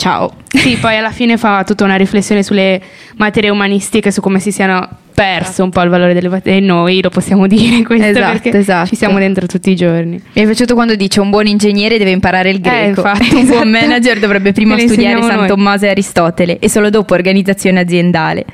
Ciao. 0.00 0.32
Sì, 0.48 0.78
poi 0.80 0.96
alla 0.96 1.10
fine 1.10 1.36
fa 1.36 1.62
tutta 1.62 1.84
una 1.84 1.96
riflessione 1.96 2.42
sulle 2.42 2.80
materie 3.16 3.50
umanistiche, 3.50 4.10
su 4.10 4.22
come 4.22 4.40
si 4.40 4.50
siano 4.50 4.88
perso 5.12 5.62
un 5.62 5.68
po' 5.68 5.82
il 5.82 5.90
valore 5.90 6.14
delle 6.14 6.30
materie. 6.30 6.56
E 6.56 6.62
noi 6.62 7.02
lo 7.02 7.10
possiamo 7.10 7.46
dire 7.46 7.82
questo 7.84 8.06
Esatto, 8.06 8.32
perché 8.32 8.56
esatto. 8.56 8.88
ci 8.88 8.96
siamo 8.96 9.18
dentro 9.18 9.46
tutti 9.46 9.68
i 9.68 9.76
giorni. 9.76 10.12
Mi 10.32 10.42
è 10.42 10.46
piaciuto 10.46 10.72
quando 10.72 10.94
dice 10.94 11.20
un 11.20 11.28
buon 11.28 11.48
ingegnere 11.48 11.98
deve 11.98 12.12
imparare 12.12 12.48
il 12.48 12.60
greco. 12.62 13.04
Eh, 13.04 13.08
infatti, 13.10 13.28
un 13.36 13.44
buon 13.44 13.68
esatto. 13.68 13.86
manager 13.86 14.18
dovrebbe 14.20 14.52
prima 14.52 14.78
studiare 14.78 15.20
San 15.20 15.36
noi. 15.36 15.48
Tommaso 15.48 15.84
e 15.84 15.88
Aristotele 15.90 16.58
e 16.58 16.70
solo 16.70 16.88
dopo 16.88 17.12
organizzazione 17.12 17.80
aziendale. 17.80 18.46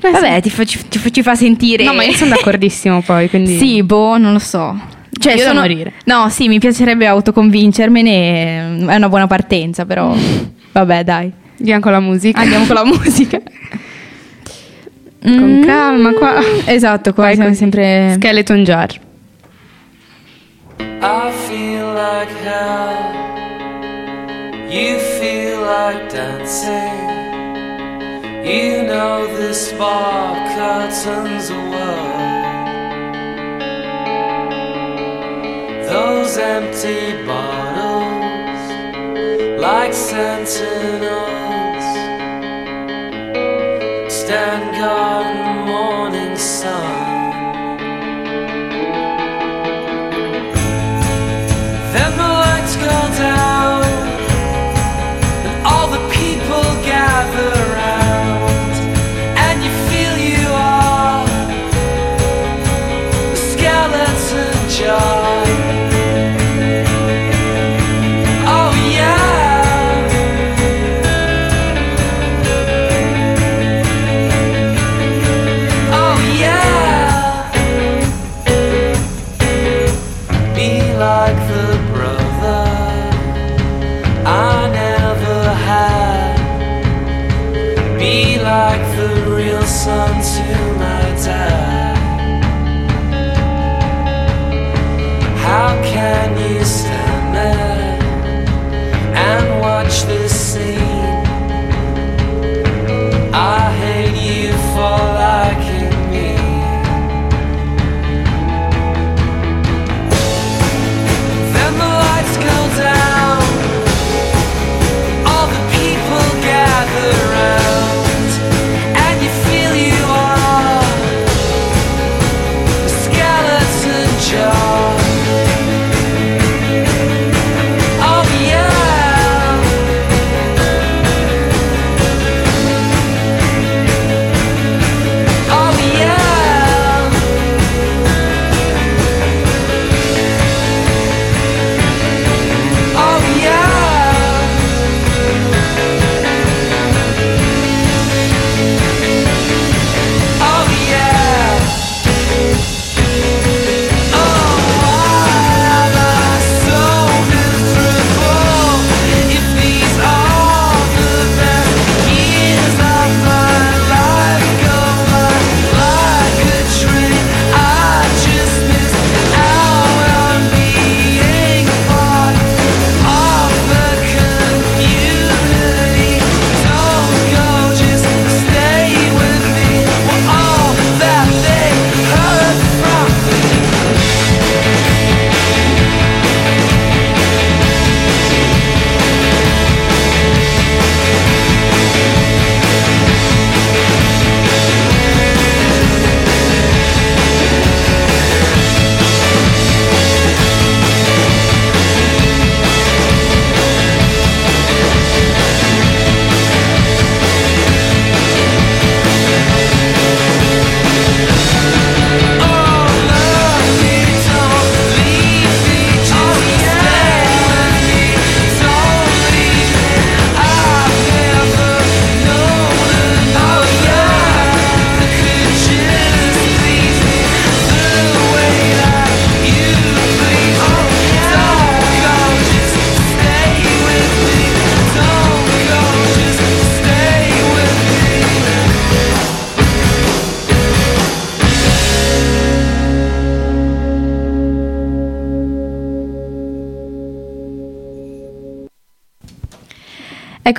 Eh, 0.00 0.10
Vabbè, 0.12 0.40
ti, 0.42 0.48
fa, 0.48 0.62
ci, 0.62 0.78
ci 1.10 1.22
fa 1.24 1.34
sentire. 1.34 1.82
No, 1.82 1.92
ma 1.92 2.04
io 2.04 2.12
sono 2.12 2.30
d'accordissimo 2.30 3.02
poi, 3.02 3.28
quindi... 3.28 3.58
Sì, 3.58 3.82
boh, 3.82 4.16
non 4.16 4.32
lo 4.32 4.38
so. 4.38 4.78
Cioè, 5.18 5.32
Io 5.32 5.38
da 5.42 5.48
sono... 5.48 5.60
morire. 5.60 5.92
No, 6.04 6.28
sì, 6.28 6.48
mi 6.48 6.58
piacerebbe 6.58 7.06
autoconvincermene. 7.06 8.86
È 8.86 8.94
una 8.96 9.08
buona 9.08 9.26
partenza, 9.26 9.84
però. 9.84 10.14
Vabbè, 10.72 11.04
dai. 11.04 11.32
Andiamo 11.58 11.80
con 11.80 11.92
la 11.92 12.00
musica. 12.00 12.40
Andiamo 12.40 12.64
con 12.66 12.74
la 12.76 12.84
musica. 12.86 13.40
Con 15.22 15.58
Mm. 15.60 15.62
calma 15.64 16.12
qua. 16.14 16.34
Esatto, 16.64 17.12
qua 17.12 17.24
Vai 17.24 17.34
siamo 17.34 17.52
sempre... 17.52 18.12
Skeleton 18.16 18.64
Jar. 18.64 18.88
I 20.78 21.30
feel 21.46 21.92
like 21.92 22.30
hell. 22.42 23.18
You 24.70 24.98
feel 24.98 25.60
like 25.60 26.08
dancing. 26.10 27.18
You 28.44 28.84
know 28.86 29.26
this 29.36 29.72
bar 29.76 30.34
curtains 30.56 31.50
a 31.50 31.54
world. 31.54 32.19
Those 36.10 36.38
empty 36.38 37.24
bottles, 37.24 38.62
like 39.60 39.94
sentinels, 39.94 41.84
stand 44.12 44.74
guard 44.76 45.29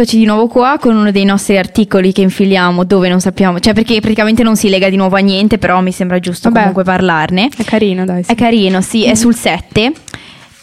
Eccoci 0.02 0.18
di 0.18 0.26
nuovo 0.26 0.48
qua 0.48 0.80
con 0.80 0.96
uno 0.96 1.12
dei 1.12 1.26
nostri 1.26 1.60
articoli 1.60 2.12
che 2.12 2.22
infiliamo 2.22 2.86
dove 2.86 3.08
non 3.08 3.20
sappiamo, 3.22 3.60
cioè 3.60 3.74
perché 3.74 4.00
praticamente 4.00 4.42
non 4.42 4.56
si 4.56 4.68
lega 4.68 4.90
di 4.90 4.96
nuovo 4.96 5.16
a 5.16 5.20
niente, 5.20 5.60
però 5.60 5.80
mi 5.80 5.92
sembra 5.92 6.18
giusto 6.18 6.48
Vabbè. 6.50 6.58
comunque 6.58 6.84
parlarne. 6.84 7.50
È 7.56 7.64
carino, 7.64 8.04
dai. 8.04 8.24
sì. 8.24 8.32
È 8.32 8.34
carino, 8.34 8.82
sì, 8.82 9.06
è 9.06 9.14
sul 9.14 9.36
7. 9.36 9.94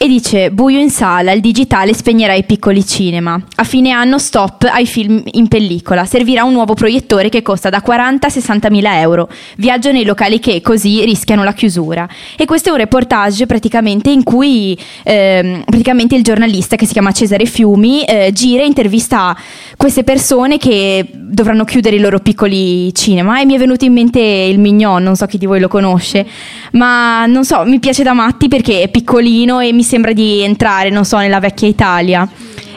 Dice: 0.09 0.51
Buio 0.51 0.81
in 0.81 0.89
sala, 0.89 1.33
il 1.33 1.43
digitale 1.43 1.93
spegnerà 1.93 2.33
i 2.33 2.45
piccoli 2.45 2.83
cinema. 2.87 3.39
A 3.57 3.63
fine 3.63 3.91
anno 3.91 4.19
stop 4.19 4.67
ai 4.73 4.87
film 4.87 5.23
in 5.33 5.49
pellicola. 5.49 6.07
Servirà 6.07 6.45
un 6.45 6.55
nuovo 6.55 6.73
proiettore 6.73 7.29
che 7.29 7.43
costa 7.43 7.69
da 7.69 7.83
40 7.83 8.27
a 8.27 8.31
60 8.31 8.71
mila 8.71 9.01
euro. 9.01 9.29
Viaggio 9.59 9.93
nei 9.93 10.07
locali 10.07 10.41
che 10.41 10.63
così 10.63 11.05
rischiano 11.05 11.45
la 11.45 11.53
chiusura. 11.53 12.09
E 12.39 12.47
questo 12.47 12.71
è 12.71 12.73
un 12.73 12.79
reportage 12.79 13.45
praticamente 13.45 14.09
in 14.09 14.23
cui 14.23 14.79
ehm, 15.05 15.65
praticamente 15.65 16.17
il 16.17 16.23
giornalista 16.23 16.77
che 16.77 16.87
si 16.87 16.95
chiama 16.95 17.13
Cesare 17.13 17.45
Fiumi 17.45 18.05
eh, 18.05 18.31
gira 18.33 18.63
e 18.63 18.67
intervista 18.67 19.37
queste 19.77 20.05
persone 20.05 20.57
che 20.57 21.07
dovranno 21.13 21.65
chiudere 21.65 21.97
i 21.97 22.01
loro 22.01 22.19
piccoli 22.19 22.95
cinema. 22.95 23.43
E 23.43 23.45
mi 23.45 23.55
è 23.55 23.59
venuto 23.59 23.85
in 23.85 23.93
mente 23.93 24.21
il 24.21 24.59
Mignon, 24.59 25.03
non 25.03 25.17
so 25.17 25.27
chi 25.27 25.37
di 25.37 25.45
voi 25.45 25.61
lo 25.61 25.69
conosce, 25.69 26.27
ma 26.73 27.27
non 27.27 27.45
so, 27.45 27.65
mi 27.67 27.79
piace 27.79 28.03
da 28.03 28.15
matti 28.15 28.49
perché 28.49 28.81
è 28.81 28.89
piccolino 28.89 29.61
e 29.61 29.73
mi 29.75 29.83
sembra 29.83 29.97
di 30.13 30.43
entrare, 30.43 30.91
non 30.91 31.05
so, 31.05 31.19
nella 31.19 31.41
vecchia 31.41 31.69
Italia. 31.69 32.29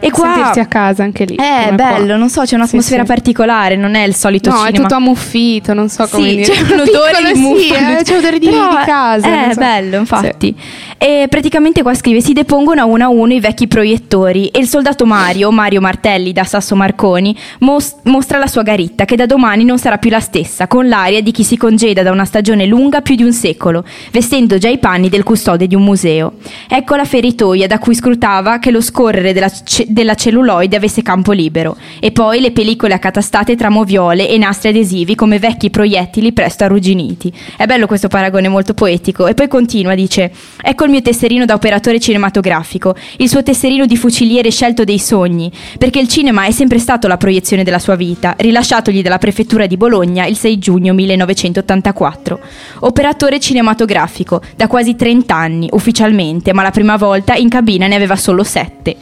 E 0.04 0.10
qua 0.12 0.34
Sentirsi 0.34 0.60
a 0.60 0.66
casa 0.66 1.04
anche 1.04 1.26
lì. 1.26 1.36
è 1.36 1.66
qua. 1.68 1.76
bello, 1.76 2.18
non 2.18 2.30
so, 2.30 2.42
c'è 2.42 2.56
un'atmosfera 2.56 3.02
Sì, 3.04 3.08
sì. 3.08 3.14
particolare, 3.14 3.76
non 3.76 3.94
è 3.96 4.04
il 4.04 4.16
solito 4.16 4.50
No, 4.50 4.56
è 4.64 4.66
cinema. 4.68 4.82
tutto 4.88 4.96
ammuffito, 4.96 5.74
non 5.74 5.90
so 5.90 6.08
come 6.08 6.30
Sì, 6.30 6.36
dire. 6.38 6.52
c'è 6.52 6.62
un 6.74 6.80
odore 6.82 7.34
di 7.34 7.40
muffa. 7.40 7.60
Sì, 7.62 7.74
eh, 7.74 8.04
c'è 8.04 8.18
odore 8.18 8.40
di, 8.40 8.48
Però 8.50 8.70
di 8.70 8.76
casa. 8.86 9.28
È 9.28 9.42
non 9.46 9.54
so. 9.54 9.60
bello, 9.60 9.98
infatti. 9.98 10.56
E 10.98 11.28
praticamente 11.30 11.82
qua 11.84 11.94
scrive: 11.94 12.20
si 12.22 12.34
depongono 12.34 12.82
a 12.82 12.86
uno 12.86 13.04
a 13.04 13.10
uno 13.10 13.34
i 13.34 13.40
vecchi 13.40 13.68
proiettori 13.68 14.48
e 14.48 14.60
il 14.60 14.68
soldato 14.68 15.06
Mario, 15.06 15.52
Mario 15.52 15.82
Martelli 15.82 16.32
da 16.34 16.44
Sasso 16.44 16.76
Marconi, 16.76 17.36
mos- 17.60 17.96
mostra 18.04 18.38
la 18.40 18.48
sua 18.48 18.64
garitta 18.64 19.06
che 19.06 19.16
da 19.16 19.26
domani 19.28 19.64
non 19.64 19.78
sarà 19.78 19.98
più 19.98 20.10
la 20.10 20.20
stessa, 20.20 20.68
con 20.68 20.88
l'aria 20.88 21.22
di 21.22 21.32
chi 21.32 21.44
si 21.44 21.58
congeda 21.58 22.02
da 22.04 22.12
una 22.12 22.26
stagione 22.26 22.66
lunga 22.66 23.02
più 23.02 23.16
di 23.16 23.24
un 23.24 23.34
secolo, 23.34 23.84
vestendo 24.12 24.58
già 24.58 24.70
i 24.70 24.78
panni 24.80 25.10
del 25.10 25.24
custode 25.24 25.68
di 25.68 25.76
un 25.76 25.84
museo. 25.84 26.34
Ecco 26.68 26.96
la 26.96 27.06
feritoia 27.06 27.68
da 27.68 27.78
cui 27.80 27.94
scrutava 27.96 28.58
che 28.60 28.72
lo 28.72 28.82
scorrere 28.82 29.34
della, 29.34 29.50
ce- 29.50 29.86
della 29.92 30.16
celluloide 30.16 30.76
avesse 30.76 31.02
campo 31.02 31.32
libero, 31.32 31.78
e 32.00 32.12
poi 32.12 32.40
le 32.40 32.52
pellicole 32.52 32.94
accatastate 32.94 33.56
tra 33.56 33.70
moviole 33.70 34.28
e 34.28 34.38
nastri 34.38 34.70
adesivi 34.70 35.16
come 35.16 35.40
vecchi 35.40 35.70
proiettili 35.70 36.34
presto 36.34 36.64
arrugginiti. 36.64 37.32
È 37.58 37.66
bello 37.66 37.88
questo 37.88 38.08
paragone 38.08 38.48
molto 38.48 38.74
poetico. 38.74 39.28
E 39.28 39.34
poi 39.34 39.48
continua, 39.48 39.96
dice: 39.96 40.32
Ecco 40.62 40.86
il 40.86 40.92
mio 40.92 41.02
tesserino 41.02 41.46
da 41.46 41.54
operatore 41.54 42.00
cinematografico, 42.00 42.96
il 43.18 43.30
suo 43.30 43.44
tesserino 43.44 43.86
di 43.86 43.98
fuciliere 43.98 44.52
scelto 44.52 44.84
dei 44.84 45.00
sogni, 45.00 45.52
perché 45.78 46.00
il 46.00 46.08
cinema 46.08 46.46
è 46.46 46.52
sempre 46.52 46.80
stato 46.80 47.08
la 47.08 47.18
proiezione 47.18 47.64
della 47.64 47.80
sua 47.80 47.96
vita, 47.96 48.36
rilasciatogli 48.38 49.02
dalla 49.02 49.18
prefettura 49.18 49.66
di 49.66 49.78
Bologna 49.78 50.26
il 50.26 50.38
6 50.38 50.58
giugno 50.58 50.94
1984. 50.94 52.40
Operatore 52.80 53.40
cinematografico 53.40 54.42
da 54.56 54.68
quasi 54.68 54.96
30 54.96 55.36
anni 55.36 55.68
ufficialmente, 55.72 56.54
ma 56.54 56.64
la 56.64 56.72
prima 56.72 56.98
volta 56.98 57.36
in 57.36 57.50
cabina 57.50 57.88
ne 57.88 57.96
aveva 57.96 58.16
solo 58.16 58.44
7. 58.44 58.96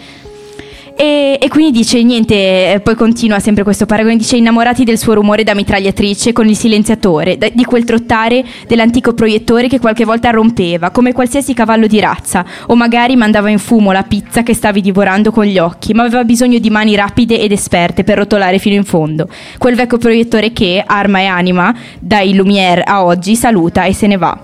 E, 1.01 1.38
e 1.39 1.47
quindi 1.47 1.71
dice 1.71 2.03
niente, 2.03 2.73
eh, 2.73 2.81
poi 2.83 2.93
continua 2.93 3.39
sempre 3.39 3.63
questo 3.63 3.85
paragone, 3.85 4.17
dice 4.17 4.35
innamorati 4.35 4.83
del 4.83 4.97
suo 4.97 5.13
rumore 5.13 5.45
da 5.45 5.55
mitragliatrice 5.55 6.33
con 6.33 6.45
il 6.45 6.57
silenziatore, 6.57 7.38
da- 7.38 7.47
di 7.47 7.63
quel 7.63 7.85
trottare 7.85 8.43
dell'antico 8.67 9.13
proiettore 9.13 9.69
che 9.69 9.79
qualche 9.79 10.03
volta 10.03 10.29
rompeva, 10.29 10.89
come 10.89 11.13
qualsiasi 11.13 11.53
cavallo 11.53 11.88
di 11.88 12.01
razza, 12.01 12.43
o 12.67 12.75
magari 12.75 13.15
mandava 13.15 13.49
in 13.49 13.59
fumo 13.59 13.93
la 13.93 14.03
pizza 14.03 14.43
che 14.43 14.53
stavi 14.53 14.81
divorando 14.81 15.31
con 15.31 15.45
gli 15.45 15.57
occhi, 15.57 15.93
ma 15.93 16.03
aveva 16.03 16.25
bisogno 16.25 16.59
di 16.59 16.69
mani 16.69 16.95
rapide 16.95 17.39
ed 17.39 17.53
esperte 17.53 18.03
per 18.03 18.17
rotolare 18.17 18.59
fino 18.59 18.75
in 18.75 18.83
fondo. 18.83 19.29
Quel 19.57 19.75
vecchio 19.75 19.99
proiettore 19.99 20.51
che, 20.51 20.83
arma 20.85 21.21
e 21.21 21.27
anima, 21.27 21.73
dai 21.97 22.33
Lumière 22.33 22.83
a 22.83 23.05
oggi, 23.05 23.38
saluta 23.38 23.85
e 23.85 23.93
se 23.93 24.05
ne 24.05 24.17
va. 24.17 24.38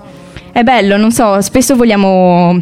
È 0.52 0.62
bello, 0.62 0.96
non 0.96 1.12
so, 1.12 1.38
spesso 1.42 1.76
vogliamo, 1.76 2.58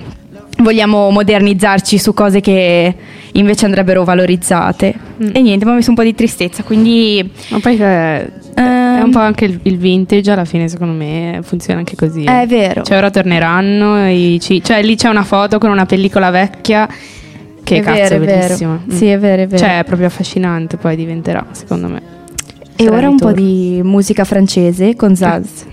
vogliamo 0.59 1.11
modernizzarci 1.11 1.99
su 1.99 2.15
cose 2.15 2.41
che 2.41 2.95
invece 3.33 3.65
andrebbero 3.65 4.05
valorizzate. 4.05 4.95
E 5.33 5.41
niente, 5.41 5.65
mi 5.65 5.73
ha 5.73 5.75
messo 5.75 5.91
un 5.91 5.97
po' 5.97 6.03
di 6.03 6.15
tristezza, 6.15 6.63
quindi... 6.63 7.29
Ma 7.49 7.59
poi 7.61 7.77
eh, 7.77 8.25
è 8.55 8.61
ehm, 8.61 9.03
un 9.05 9.11
po' 9.11 9.19
anche 9.19 9.45
il, 9.47 9.59
il 9.63 9.79
vintage 9.79 10.31
alla 10.31 10.45
fine, 10.45 10.69
secondo 10.69 10.95
me, 10.95 11.41
funziona 11.43 11.81
anche 11.81 11.97
così. 11.97 12.25
È 12.25 12.47
vero. 12.47 12.83
Cioè, 12.83 12.97
ora 12.99 13.11
torneranno. 13.11 14.09
i 14.09 14.39
ci- 14.41 14.63
cioè, 14.63 14.83
lì 14.83 14.97
c'è 14.97 15.09
una 15.09 15.25
foto 15.25 15.59
con 15.59 15.71
una 15.71 15.87
pellicola 15.87 16.31
vecchia. 16.31 16.89
Che 17.65 17.77
È 17.77 17.81
cazzo, 17.81 17.95
vero, 17.95 18.15
è 18.15 18.17
è 18.17 18.21
vero. 18.21 18.41
bellissima. 18.43 18.81
Mm. 18.85 18.91
Sì, 18.91 19.07
è 19.07 19.19
vero, 19.19 19.43
è 19.43 19.47
vero. 19.47 19.59
Cioè, 19.59 19.79
è 19.79 19.85
proprio 19.85 20.07
affascinante. 20.07 20.77
Poi 20.77 20.95
diventerà, 20.97 21.45
secondo 21.53 21.89
me. 21.89 22.03
e 22.77 22.89
ora 22.89 23.09
un 23.09 23.17
po' 23.17 23.33
di 23.33 23.81
musica 23.83 24.25
francese 24.25 24.95
con 24.95 25.17
Zaz. 25.17 25.67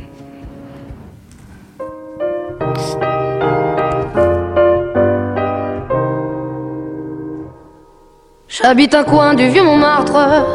J'habite 8.51 8.93
un 8.95 9.05
coin 9.05 9.33
du 9.33 9.47
vieux 9.47 9.63
Montmartre. 9.63 10.45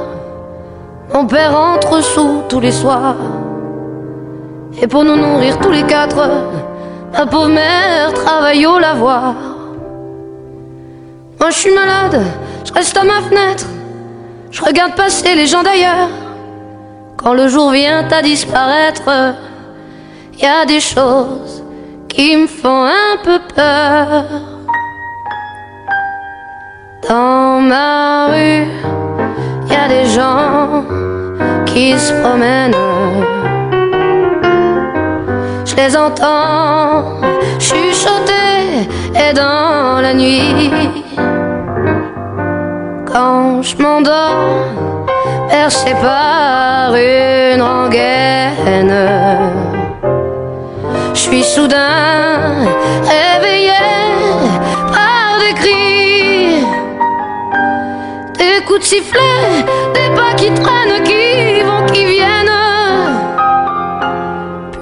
Mon 1.15 1.27
père 1.27 1.57
rentre 1.57 2.03
sous 2.03 2.43
tous 2.47 2.61
les 2.61 2.71
soirs. 2.71 3.17
Et 4.83 4.87
pour 4.87 5.03
nous 5.03 5.17
nourrir 5.17 5.59
tous 5.61 5.71
les 5.71 5.83
quatre, 5.85 6.29
ma 7.15 7.25
pauvre 7.25 7.49
mère 7.49 8.13
travaille 8.13 8.67
au 8.67 8.79
lavoir. 8.79 9.35
Moi 11.41 11.49
je 11.49 11.57
suis 11.57 11.75
malade, 11.75 12.23
je 12.67 12.73
reste 12.75 12.99
à 12.99 13.05
ma 13.05 13.23
fenêtre. 13.23 13.65
Je 14.51 14.63
regarde 14.63 14.95
passer 14.95 15.35
les 15.35 15.47
gens 15.47 15.63
d'ailleurs. 15.63 16.11
Quand 17.17 17.33
le 17.33 17.49
jour 17.49 17.71
vient 17.71 18.07
à 18.11 18.21
disparaître, 18.21 19.09
il 20.35 20.41
y 20.41 20.47
a 20.47 20.67
des 20.67 20.81
choses 20.81 21.65
qui 22.09 22.37
me 22.37 22.47
font 22.47 22.85
un 22.85 23.17
peu 23.25 23.39
peur. 23.55 24.56
Dans 27.09 27.61
ma 27.61 28.27
rue, 28.27 28.67
il 29.67 29.73
y 29.73 29.77
a 29.77 29.87
des 29.87 30.07
gens 30.07 30.85
qui 31.65 31.97
se 31.97 32.13
promènent. 32.21 32.75
Je 35.65 35.77
les 35.77 35.97
entends 35.97 37.21
chuchoter 37.61 38.89
et 39.15 39.33
dans 39.33 40.01
la 40.03 40.15
nuit, 40.15 41.05
quand 43.13 43.63
je 43.63 43.77
m'endors, 43.77 44.67
percé 45.49 45.95
par 46.03 46.93
une 46.95 47.63
rengaine, 47.63 48.97
je 51.15 51.21
suis 51.21 51.45
soudain 51.45 52.67
réveillé 53.05 53.56
coups 58.77 58.91
de 58.91 59.93
des 59.95 60.15
pas 60.15 60.35
qui 60.37 60.51
traînent, 60.51 61.03
qui 61.03 61.63
vont, 61.63 61.87
qui 61.93 62.05
viennent. 62.05 62.51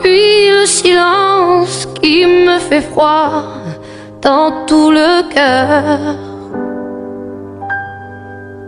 Puis 0.02 0.50
le 0.50 0.66
silence 0.66 1.87
qui 2.00 2.26
me 2.26 2.59
fait 2.59 2.80
froid 2.80 3.44
dans 4.20 4.64
tout 4.66 4.90
le 4.90 5.22
cœur. 5.33 6.16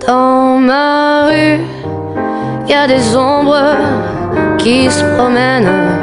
Dans 0.07 0.59
ma 0.59 1.27
rue, 1.27 1.61
y 2.69 2.75
a 2.75 2.87
des 2.87 3.17
ombres 3.17 3.77
qui 4.59 4.89
se 4.89 5.03
promènent. 5.17 5.99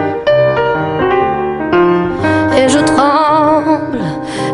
Et 2.57 2.67
je 2.67 2.79
tremble, 2.79 3.99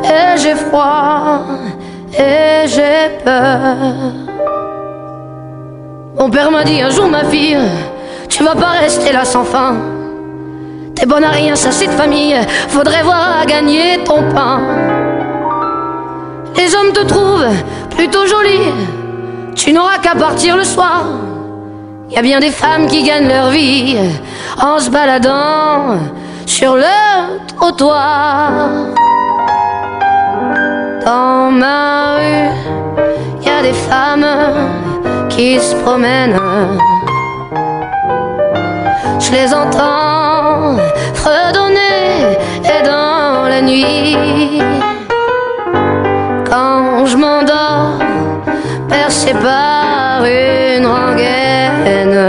et 0.04 0.38
j'ai 0.38 0.56
froid, 0.56 1.42
et 2.14 2.68
j'ai 2.68 3.24
peur. 3.24 4.29
Mon 6.30 6.36
père 6.36 6.52
m'a 6.52 6.64
dit 6.64 6.80
un 6.80 6.92
jour, 6.92 7.08
ma 7.08 7.24
fille, 7.24 7.58
tu 8.30 8.44
vas 8.44 8.54
pas 8.54 8.74
rester 8.82 9.12
là 9.12 9.26
sans 9.26 9.44
fin. 9.44 9.78
T'es 10.94 11.08
bonne 11.08 11.24
à 11.24 11.32
rien, 11.32 11.56
ça 11.56 11.72
c'est 11.72 11.88
de 11.88 11.92
famille, 11.92 12.36
faudrait 12.68 13.02
voir 13.02 13.40
à 13.42 13.48
gagner 13.48 14.04
ton 14.06 14.22
pain. 14.32 14.62
Les 16.56 16.76
hommes 16.76 16.94
te 16.94 17.04
trouvent 17.06 17.48
plutôt 17.90 18.28
jolie, 18.28 18.72
tu 19.56 19.74
n'auras 19.74 19.98
qu'à 19.98 20.14
partir 20.14 20.56
le 20.56 20.64
soir. 20.64 21.02
Y 22.12 22.18
a 22.20 22.22
bien 22.22 22.40
des 22.40 22.52
femmes 22.52 22.86
qui 22.86 23.02
gagnent 23.02 23.28
leur 23.28 23.50
vie 23.50 23.98
en 24.62 24.78
se 24.78 24.92
baladant 24.92 25.98
sur 26.46 26.76
le 26.76 27.48
trottoir. 27.58 28.52
Dans 31.04 31.50
ma 31.50 32.18
rue, 32.18 33.44
y 33.44 33.50
a 33.50 33.64
des 33.64 33.74
femmes 33.74 34.28
qui 35.40 35.58
se 35.58 35.74
promènent. 35.84 36.38
Je 39.24 39.32
les 39.32 39.54
entends 39.54 40.76
fredonner 41.14 42.38
et 42.74 42.82
dans 42.84 43.48
la 43.48 43.62
nuit, 43.62 44.62
quand 46.50 47.06
je 47.06 47.16
m'endors, 47.16 48.00
percé 48.90 49.32
par 49.32 50.26
une 50.26 50.86
rengaine, 50.86 52.22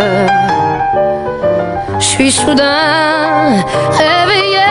je 1.98 2.04
suis 2.14 2.30
soudain 2.30 3.56
réveillé 4.02 4.66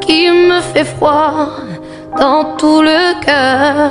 qui 0.00 0.30
me 0.30 0.60
fait 0.60 0.84
froid 0.84 1.48
dans 2.18 2.56
tout 2.56 2.82
le 2.82 3.20
cœur. 3.24 3.90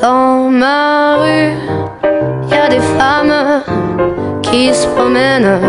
Dans 0.00 0.48
ma 0.48 1.16
rue, 1.16 1.52
y 2.50 2.54
a 2.54 2.68
des 2.68 2.80
femmes 2.98 3.62
qui 4.42 4.72
se 4.72 4.86
promènent. 4.88 5.60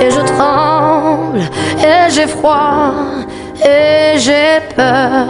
Et 0.00 0.10
je 0.10 0.20
tremble, 0.34 1.40
et 1.78 2.10
j'ai 2.10 2.26
froid, 2.26 2.92
et 3.64 4.18
j'ai 4.18 4.60
peur. 4.74 5.26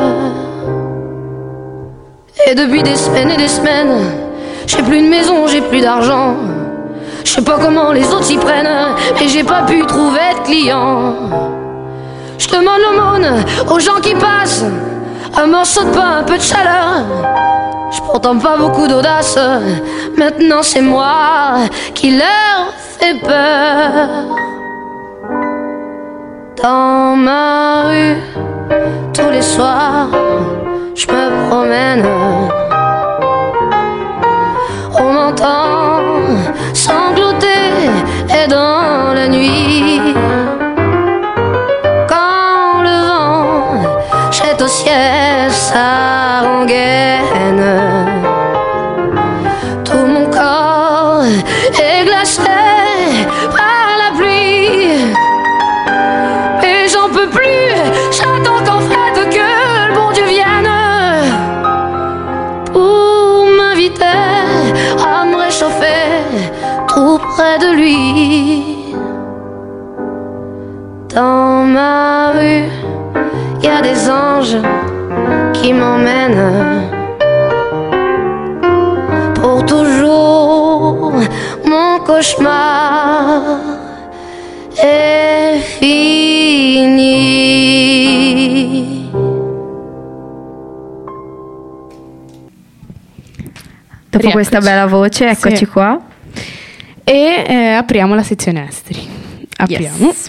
Et 2.46 2.54
depuis 2.54 2.82
des 2.82 2.96
semaines 2.96 3.30
et 3.30 3.36
des 3.36 3.48
semaines, 3.48 3.98
j'ai 4.66 4.82
plus 4.82 5.02
de 5.02 5.08
maison, 5.08 5.46
j'ai 5.46 5.60
plus 5.60 5.80
d'argent. 5.80 6.36
Je 7.26 7.32
sais 7.32 7.42
pas 7.42 7.58
comment 7.60 7.90
les 7.90 8.06
autres 8.12 8.22
s'y 8.22 8.38
prennent, 8.38 8.94
mais 9.18 9.26
j'ai 9.26 9.42
pas 9.42 9.62
pu 9.62 9.84
trouver 9.84 10.32
de 10.38 10.44
clients. 10.44 11.14
Je 12.38 12.48
demande 12.48 12.78
l'aumône 12.84 13.44
aux 13.68 13.80
gens 13.80 14.00
qui 14.00 14.14
passent, 14.14 14.64
un 15.36 15.46
morceau 15.48 15.82
de 15.82 15.90
pain, 15.90 16.18
un 16.20 16.22
peu 16.22 16.36
de 16.36 16.42
chaleur. 16.42 17.04
Je 17.90 18.00
pourtant 18.00 18.38
pas 18.38 18.56
beaucoup 18.56 18.86
d'audace, 18.86 19.36
maintenant 20.16 20.62
c'est 20.62 20.80
moi 20.80 21.56
qui 21.94 22.12
leur 22.12 22.72
fais 22.96 23.14
peur. 23.18 24.08
Dans 26.62 27.16
ma 27.16 27.82
rue, 27.88 28.16
tous 29.12 29.30
les 29.32 29.42
soirs, 29.42 30.10
je 30.94 31.06
me 31.08 31.48
promène. 31.48 32.25
Cauchemar 82.34 83.60
è 84.74 85.58
fini. 85.78 87.04
Dopo 94.10 94.30
questa 94.30 94.60
bella 94.60 94.86
voce, 94.86 95.28
eccoci 95.28 95.56
Sì. 95.56 95.66
qua. 95.66 96.00
E 97.04 97.44
eh, 97.46 97.54
apriamo 97.72 98.14
la 98.14 98.22
sezione 98.22 98.66
esteri. 98.66 99.06
Apriamo. 99.58 99.96
Yes. 99.98 100.28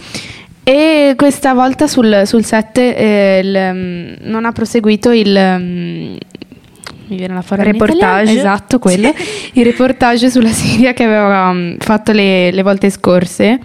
E 0.64 1.14
questa 1.16 1.54
volta 1.54 1.88
sul, 1.88 2.24
sul 2.26 2.44
set 2.44 2.78
eh, 2.78 3.40
il, 3.42 3.72
mm, 3.74 4.14
non 4.30 4.46
ha 4.46 4.52
proseguito 4.52 5.12
il... 5.12 6.20
mm, 7.08 7.12
mi 7.12 7.18
viene 7.18 7.34
la 7.34 7.44
parola 7.48 7.72
Reportage. 7.72 8.38
Esatto, 8.38 8.80
quello. 8.80 9.14
il 9.54 9.64
reportage 9.66 10.30
sulla 10.30 10.50
Siria 10.50 10.94
che 10.94 11.04
aveva 11.04 11.52
mm, 11.52 11.76
fatto 11.80 12.12
le, 12.12 12.52
le 12.52 12.62
volte 12.64 12.90
scorse. 12.90 13.60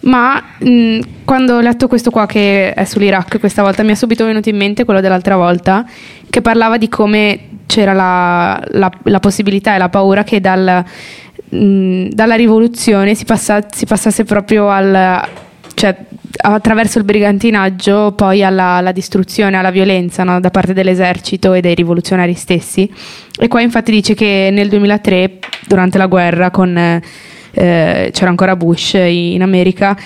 Ma 0.00 0.42
mm, 0.64 1.00
quando 1.24 1.56
ho 1.56 1.60
letto 1.60 1.88
questo 1.88 2.10
qua 2.10 2.26
che 2.26 2.72
è 2.72 2.84
sull'Iraq 2.84 3.40
questa 3.40 3.62
volta 3.62 3.82
mi 3.82 3.90
è 3.92 3.94
subito 3.94 4.24
venuto 4.24 4.48
in 4.48 4.56
mente 4.56 4.84
quello 4.84 5.00
dell'altra 5.00 5.36
volta 5.36 5.84
che 6.30 6.40
parlava 6.42 6.76
di 6.76 6.88
come 6.88 7.40
c'era 7.66 7.92
la, 7.92 8.62
la- 8.72 8.92
la 9.04 9.18
possibilità 9.20 9.74
e 9.74 9.78
la 9.78 9.88
paura 9.88 10.22
che 10.22 10.38
dal, 10.40 10.84
mh, 11.48 12.08
dalla 12.10 12.34
rivoluzione 12.36 13.14
si, 13.16 13.24
passa- 13.24 13.66
si 13.74 13.84
passasse 13.86 14.22
proprio 14.24 14.68
al 14.68 15.26
cioè 15.74 15.96
attraverso 16.38 16.98
il 16.98 17.04
brigantinaggio 17.04 18.12
poi 18.12 18.42
alla, 18.42 18.76
alla 18.76 18.92
distruzione, 18.92 19.56
alla 19.56 19.70
violenza 19.70 20.24
no? 20.24 20.40
da 20.40 20.50
parte 20.50 20.72
dell'esercito 20.72 21.52
e 21.52 21.60
dei 21.60 21.74
rivoluzionari 21.74 22.34
stessi. 22.34 22.90
E 23.38 23.48
qua 23.48 23.60
infatti 23.60 23.90
dice 23.90 24.14
che 24.14 24.50
nel 24.52 24.68
2003, 24.68 25.38
durante 25.66 25.98
la 25.98 26.06
guerra, 26.06 26.50
con, 26.50 26.76
eh, 26.76 27.00
c'era 28.12 28.30
ancora 28.30 28.56
Bush 28.56 28.94
in 28.94 29.42
America, 29.42 29.96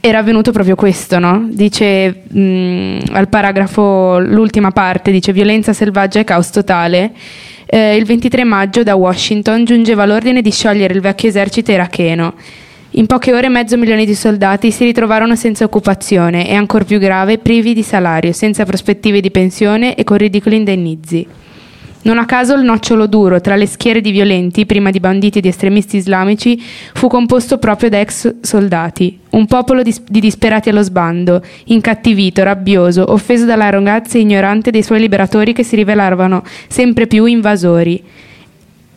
era 0.00 0.18
avvenuto 0.18 0.52
proprio 0.52 0.74
questo, 0.74 1.18
no? 1.18 1.46
Dice 1.50 2.24
mh, 2.28 2.98
al 3.12 3.28
paragrafo, 3.28 4.18
l'ultima 4.18 4.70
parte, 4.70 5.10
dice 5.10 5.32
violenza 5.32 5.72
selvaggia 5.72 6.20
e 6.20 6.24
caos 6.24 6.50
totale. 6.50 7.12
Eh, 7.64 7.96
il 7.96 8.04
23 8.04 8.44
maggio 8.44 8.82
da 8.82 8.96
Washington 8.96 9.64
giungeva 9.64 10.04
l'ordine 10.04 10.42
di 10.42 10.50
sciogliere 10.50 10.92
il 10.92 11.00
vecchio 11.00 11.30
esercito 11.30 11.72
iracheno. 11.72 12.34
In 12.96 13.06
poche 13.06 13.32
ore 13.34 13.48
mezzo 13.48 13.76
milione 13.76 14.04
di 14.04 14.14
soldati 14.14 14.70
si 14.70 14.84
ritrovarono 14.84 15.34
senza 15.34 15.64
occupazione 15.64 16.48
e, 16.48 16.54
ancor 16.54 16.84
più 16.84 17.00
grave, 17.00 17.38
privi 17.38 17.74
di 17.74 17.82
salario, 17.82 18.30
senza 18.30 18.64
prospettive 18.64 19.20
di 19.20 19.32
pensione 19.32 19.96
e 19.96 20.04
con 20.04 20.16
ridicoli 20.16 20.54
indennizi. 20.54 21.26
Non 22.02 22.18
a 22.18 22.24
caso 22.24 22.54
il 22.54 22.62
nocciolo 22.62 23.08
duro 23.08 23.40
tra 23.40 23.56
le 23.56 23.66
schiere 23.66 24.00
di 24.00 24.12
violenti, 24.12 24.64
prima 24.64 24.92
di 24.92 25.00
banditi 25.00 25.38
e 25.38 25.40
di 25.40 25.48
estremisti 25.48 25.96
islamici, 25.96 26.62
fu 26.92 27.08
composto 27.08 27.58
proprio 27.58 27.88
da 27.88 27.98
ex 27.98 28.32
soldati, 28.42 29.18
un 29.30 29.46
popolo 29.46 29.82
dis- 29.82 30.02
di 30.06 30.20
disperati 30.20 30.68
allo 30.68 30.82
sbando, 30.82 31.42
incattivito, 31.64 32.44
rabbioso, 32.44 33.10
offeso 33.10 33.44
dall'arroganza 33.44 34.18
ignorante 34.18 34.70
dei 34.70 34.84
suoi 34.84 35.00
liberatori 35.00 35.52
che 35.52 35.64
si 35.64 35.74
rivelavano 35.74 36.44
sempre 36.68 37.08
più 37.08 37.24
invasori. 37.24 38.02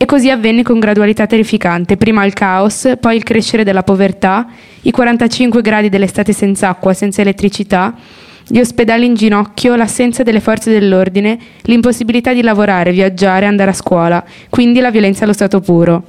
E 0.00 0.04
così 0.06 0.30
avvenne 0.30 0.62
con 0.62 0.78
gradualità 0.78 1.26
terrificante, 1.26 1.96
prima 1.96 2.24
il 2.24 2.32
caos, 2.32 2.92
poi 3.00 3.16
il 3.16 3.24
crescere 3.24 3.64
della 3.64 3.82
povertà, 3.82 4.46
i 4.82 4.92
45 4.92 5.60
gradi 5.60 5.88
dell'estate 5.88 6.32
senza 6.32 6.68
acqua, 6.68 6.94
senza 6.94 7.20
elettricità, 7.20 7.96
gli 8.46 8.60
ospedali 8.60 9.06
in 9.06 9.14
ginocchio, 9.14 9.74
l'assenza 9.74 10.22
delle 10.22 10.38
forze 10.38 10.70
dell'ordine, 10.70 11.36
l'impossibilità 11.62 12.32
di 12.32 12.42
lavorare, 12.42 12.92
viaggiare, 12.92 13.46
andare 13.46 13.70
a 13.70 13.74
scuola, 13.74 14.24
quindi 14.48 14.78
la 14.78 14.92
violenza 14.92 15.24
allo 15.24 15.32
stato 15.32 15.58
puro. 15.60 16.04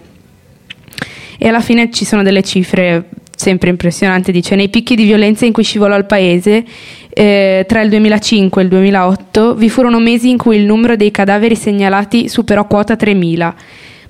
E 1.39 1.47
alla 1.47 1.59
fine 1.59 1.89
ci 1.89 2.05
sono 2.05 2.21
delle 2.21 2.43
cifre 2.43 3.05
sempre 3.39 3.69
impressionanti, 3.69 4.33
dice 4.33 4.55
nei 4.55 4.67
picchi 4.67 4.95
di 4.95 5.05
violenza 5.05 5.45
in 5.45 5.53
cui 5.53 5.63
scivolò 5.63 5.97
il 5.97 6.03
paese, 6.03 6.65
eh, 7.07 7.63
tra 7.65 7.81
il 7.81 7.89
2005 7.89 8.61
e 8.61 8.65
il 8.65 8.69
2008 8.69 9.55
vi 9.55 9.69
furono 9.69 9.97
mesi 9.99 10.29
in 10.29 10.37
cui 10.37 10.57
il 10.57 10.65
numero 10.65 10.97
dei 10.97 11.09
cadaveri 11.09 11.55
segnalati 11.55 12.27
superò 12.27 12.67
quota 12.67 12.95
3.000. 12.95 13.53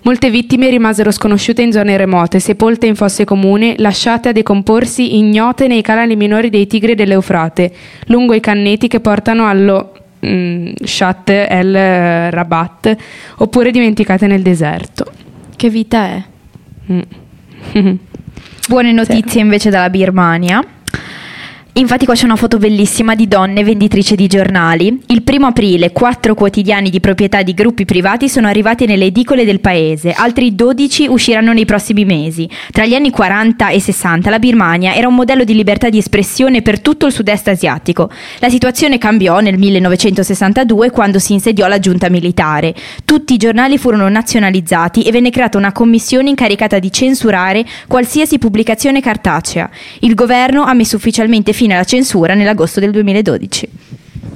Molte 0.02 0.32
vittime 0.32 0.72
rimasero 0.72 1.12
sconosciute 1.12 1.62
in 1.62 1.72
zone 1.72 1.96
remote, 1.96 2.40
sepolte 2.40 2.88
in 2.88 2.96
fosse 2.96 3.24
comuni, 3.24 3.76
lasciate 3.78 4.30
a 4.30 4.32
decomporsi 4.32 5.18
ignote 5.18 5.68
nei 5.68 5.84
canali 5.84 6.16
minori 6.16 6.50
dei 6.50 6.66
Tigri 6.66 6.94
e 6.94 6.96
dell'Eufrate, 6.96 7.72
lungo 8.08 8.34
i 8.34 8.40
canneti 8.40 8.88
che 8.88 9.00
portano 9.00 9.48
allo 9.48 9.94
mm, 10.26 10.72
Shat 10.84 11.30
el 11.30 12.32
Rabat, 12.32 12.96
oppure 13.38 13.70
dimenticate 13.70 14.26
nel 14.26 14.42
deserto. 14.42 15.06
Che 15.56 15.70
vita 15.70 16.06
è? 16.06 16.24
Mm. 16.92 17.92
Buone 18.70 18.92
notizie 18.92 19.42
invece 19.42 19.72
dalla 19.72 19.90
Birmania. 19.90 20.64
Infatti 21.80 22.04
qua 22.04 22.14
c'è 22.14 22.26
una 22.26 22.36
foto 22.36 22.58
bellissima 22.58 23.16
di 23.16 23.26
donne 23.26 23.64
venditrici 23.64 24.18
di 24.18 24.28
giornali. 24.28 25.02
Il 25.06 25.24
primo 25.24 25.48
aprile 25.48 25.94
quattro 25.94 26.36
quotidiani 26.36 26.90
di 26.90 27.00
proprietà 27.00 27.42
di 27.42 27.54
gruppi 27.54 27.86
privati 27.86 28.28
sono 28.28 28.48
arrivati 28.48 28.86
nelle 28.86 29.06
edicole 29.06 29.46
del 29.46 29.62
paese, 29.62 30.12
altri 30.12 30.54
12 30.56 31.08
usciranno 31.08 31.54
nei 31.54 31.64
prossimi 31.64 32.04
mesi. 32.04 32.50
Tra 32.72 32.86
gli 32.86 32.96
anni 32.96 33.12
40 33.12 33.70
e 33.70 33.80
60 33.80 34.30
la 34.30 34.40
Birmania 34.40 34.94
era 34.94 35.08
un 35.08 35.16
modello 35.16 35.46
di 35.46 35.54
libertà 35.54 35.88
di 35.88 36.00
espressione 36.00 36.62
per 36.62 36.82
tutto 36.82 37.06
il 37.06 37.14
sud-est 37.14 37.48
asiatico. 37.48 38.12
La 38.40 38.50
situazione 38.50 38.98
cambiò 38.98 39.40
nel 39.40 39.58
1962 39.58 40.90
quando 40.90 41.18
si 41.18 41.32
insediò 41.32 41.68
la 41.68 41.80
giunta 41.80 42.10
militare. 42.10 42.76
Tutti 43.06 43.36
i 43.36 43.38
giornali 43.38 43.78
furono 43.78 44.10
nazionalizzati 44.10 45.04
e 45.04 45.12
venne 45.12 45.30
creata 45.30 45.58
una 45.58 45.72
commissione 45.72 46.28
incaricata 46.28 46.78
di 46.78 46.92
censurare 46.92 47.66
qualsiasi 47.88 48.38
pubblicazione 48.38 49.00
cartacea. 49.00 49.70
Il 50.00 50.14
governo 50.14 50.64
ha 50.64 50.74
messo 50.74 50.98
ufficialmente 50.98 51.54
fine 51.54 51.68
alla 51.74 51.84
censura 51.84 52.34
nell'agosto 52.34 52.80
del 52.80 52.92
2012. 52.92 53.70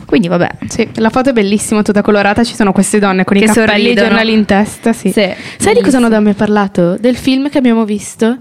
Quindi 0.05 0.27
vabbè. 0.27 0.49
Sì, 0.67 0.87
la 0.95 1.09
foto 1.09 1.31
è 1.31 1.33
bellissima, 1.33 1.81
tutta 1.81 2.01
colorata, 2.01 2.43
ci 2.43 2.53
sono 2.53 2.71
queste 2.71 2.99
donne 2.99 3.23
con 3.23 3.35
Che 3.35 3.45
i 3.45 3.47
cappelli 3.47 3.87
e 3.87 3.91
i 3.91 3.95
giornali 3.95 4.31
in 4.31 4.45
testa, 4.45 4.93
sì. 4.93 5.11
Sì, 5.11 5.27
Sai 5.57 5.73
di 5.73 5.81
cosa 5.81 5.97
hanno 5.97 6.09
da 6.09 6.19
me 6.19 6.33
parlato? 6.33 6.97
Del 6.99 7.15
film 7.15 7.49
che 7.49 7.57
abbiamo 7.57 7.83
visto? 7.83 8.37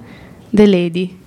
The 0.51 0.67
Lady. 0.67 1.19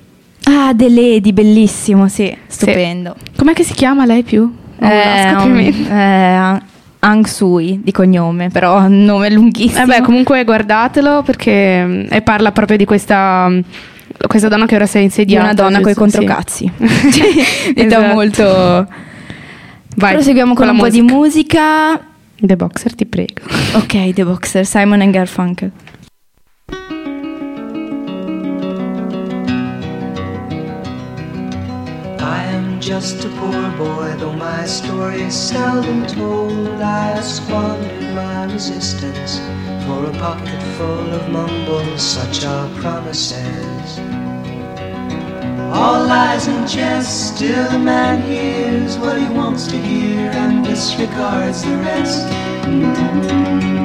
Ah, 0.44 0.72
The 0.76 0.90
Lady, 0.90 1.32
bellissimo, 1.32 2.08
sì, 2.08 2.36
stupendo. 2.46 3.16
Com'è 3.36 3.54
che 3.54 3.64
si 3.64 3.74
chiama 3.74 4.06
lei 4.06 4.22
più? 4.22 4.42
Oh, 4.80 4.86
Eh, 4.86 5.32
no, 5.32 5.44
um, 5.44 5.58
eh, 5.58 6.62
Aung 7.00 7.26
Sui 7.26 7.80
di 7.84 7.92
cognome, 7.92 8.50
però 8.50 8.88
nome 8.88 9.32
lunghissimo. 9.32 9.82
Eh 9.82 9.86
beh, 9.86 10.02
comunque 10.02 10.44
guardatelo 10.44 11.24
perché 11.24 11.84
mm, 11.84 12.06
parla 12.24 12.52
proprio 12.52 12.78
di 12.78 12.86
questa, 12.86 13.48
mm, 13.50 13.60
questa 14.28 14.48
donna 14.48 14.66
che 14.66 14.76
ora 14.76 14.86
si 14.86 14.98
è 14.98 15.00
di 15.00 15.06
insediata. 15.06 15.44
una 15.44 15.54
donna 15.54 15.80
con 15.82 15.90
i? 15.92 15.94
Sì. 15.94 16.00
controcazzi. 16.00 16.72
Detta 17.74 17.82
Esatto. 17.98 18.14
molto... 18.14 18.88
Vai, 19.98 20.14
Proseguiamo 20.14 20.54
con, 20.54 20.66
la 20.66 20.72
un 20.74 20.78
po' 20.80 20.90
di 20.90 21.02
musica. 21.02 21.92
musica. 21.94 22.06
The 22.38 22.56
Boxer, 22.58 22.94
ti 22.96 23.06
prego. 23.06 23.42
Ok, 23.76 24.14
The 24.14 24.26
Boxer, 24.26 24.66
Simon 24.66 25.00
and 25.02 25.14
Garfunkel. 25.14 25.72
Just 32.86 33.26
a 33.26 33.30
poor 33.30 33.72
boy, 33.80 34.14
though 34.20 34.34
my 34.34 34.64
story 34.64 35.24
is 35.24 35.34
seldom 35.34 36.06
told. 36.06 36.80
I 36.80 37.20
squandered 37.20 38.14
my 38.14 38.46
resistance 38.46 39.40
for 39.88 40.06
a 40.06 40.12
pocket 40.20 40.62
full 40.78 41.12
of 41.12 41.28
mumbles, 41.30 42.00
such 42.00 42.46
are 42.46 42.70
promises. 42.80 43.98
All 45.74 46.06
lies 46.06 46.48
and 46.48 46.70
jest, 46.70 47.36
still 47.36 47.72
the 47.72 47.80
man 47.80 48.22
hears 48.22 49.00
what 49.00 49.18
he 49.18 49.28
wants 49.30 49.66
to 49.66 49.78
hear 49.78 50.30
and 50.30 50.64
disregards 50.64 51.64
the 51.64 51.78
rest. 51.78 53.85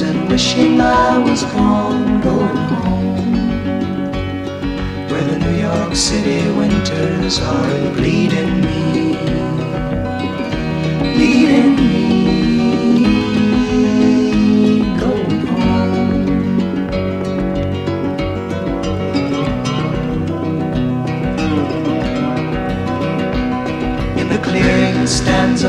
And 0.00 0.28
wishing 0.28 0.80
I 0.80 1.18
was 1.18 1.42
gone, 1.44 2.20
going 2.20 2.56
home. 2.56 4.12
Where 5.08 5.24
the 5.24 5.38
New 5.38 5.56
York 5.58 5.96
City 5.96 6.48
winters 6.56 7.40
are 7.40 7.94
bleeding 7.94 8.60
me 8.60 9.07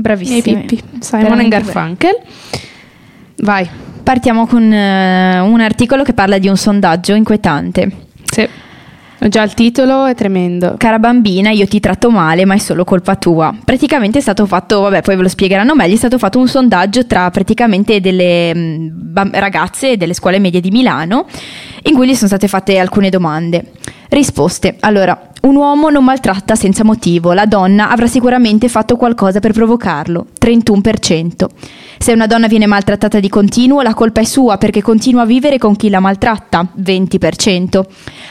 Bravissimi. 0.00 0.42
Miei 0.42 0.66
Pippi. 0.66 0.82
Simon 1.00 1.48
Garfunkel. 1.48 2.18
Vai. 3.38 3.68
Partiamo 4.02 4.46
con 4.46 4.72
eh, 4.72 5.38
un 5.40 5.60
articolo 5.60 6.02
che 6.02 6.14
parla 6.14 6.38
di 6.38 6.48
un 6.48 6.56
sondaggio 6.56 7.14
inquietante. 7.14 7.90
Sì. 8.24 8.48
Ho 9.22 9.28
già 9.28 9.42
il 9.42 9.52
titolo, 9.52 10.06
è 10.06 10.14
tremendo. 10.14 10.76
Cara 10.78 10.98
bambina, 10.98 11.50
io 11.50 11.66
ti 11.66 11.78
tratto 11.78 12.10
male, 12.10 12.46
ma 12.46 12.54
è 12.54 12.58
solo 12.58 12.84
colpa 12.84 13.16
tua. 13.16 13.54
Praticamente 13.62 14.16
è 14.16 14.22
stato 14.22 14.46
fatto, 14.46 14.80
vabbè, 14.80 15.02
poi 15.02 15.16
ve 15.16 15.22
lo 15.22 15.28
spiegheranno 15.28 15.74
meglio, 15.74 15.94
è 15.94 15.98
stato 15.98 16.16
fatto 16.16 16.38
un 16.38 16.48
sondaggio 16.48 17.04
tra 17.06 17.30
praticamente 17.30 18.00
delle 18.00 18.52
bam- 18.54 19.34
ragazze 19.34 19.98
delle 19.98 20.14
scuole 20.14 20.38
medie 20.38 20.62
di 20.62 20.70
Milano, 20.70 21.26
in 21.82 21.94
cui 21.94 22.08
gli 22.08 22.14
sono 22.14 22.28
state 22.28 22.48
fatte 22.48 22.78
alcune 22.78 23.10
domande. 23.10 23.72
Risposte. 24.08 24.76
Allora, 24.80 25.29
un 25.40 25.56
uomo 25.56 25.88
non 25.88 26.04
maltratta 26.04 26.54
senza 26.54 26.84
motivo, 26.84 27.32
la 27.32 27.46
donna 27.46 27.90
avrà 27.90 28.06
sicuramente 28.06 28.68
fatto 28.68 28.96
qualcosa 28.96 29.40
per 29.40 29.52
provocarlo, 29.52 30.26
31%. 30.38 31.46
Se 32.02 32.12
una 32.12 32.26
donna 32.26 32.46
viene 32.46 32.64
maltrattata 32.64 33.20
di 33.20 33.28
continuo, 33.28 33.82
la 33.82 33.92
colpa 33.92 34.22
è 34.22 34.24
sua 34.24 34.56
perché 34.56 34.80
continua 34.80 35.20
a 35.20 35.26
vivere 35.26 35.58
con 35.58 35.76
chi 35.76 35.90
la 35.90 36.00
maltratta, 36.00 36.66
20%. 36.80 37.82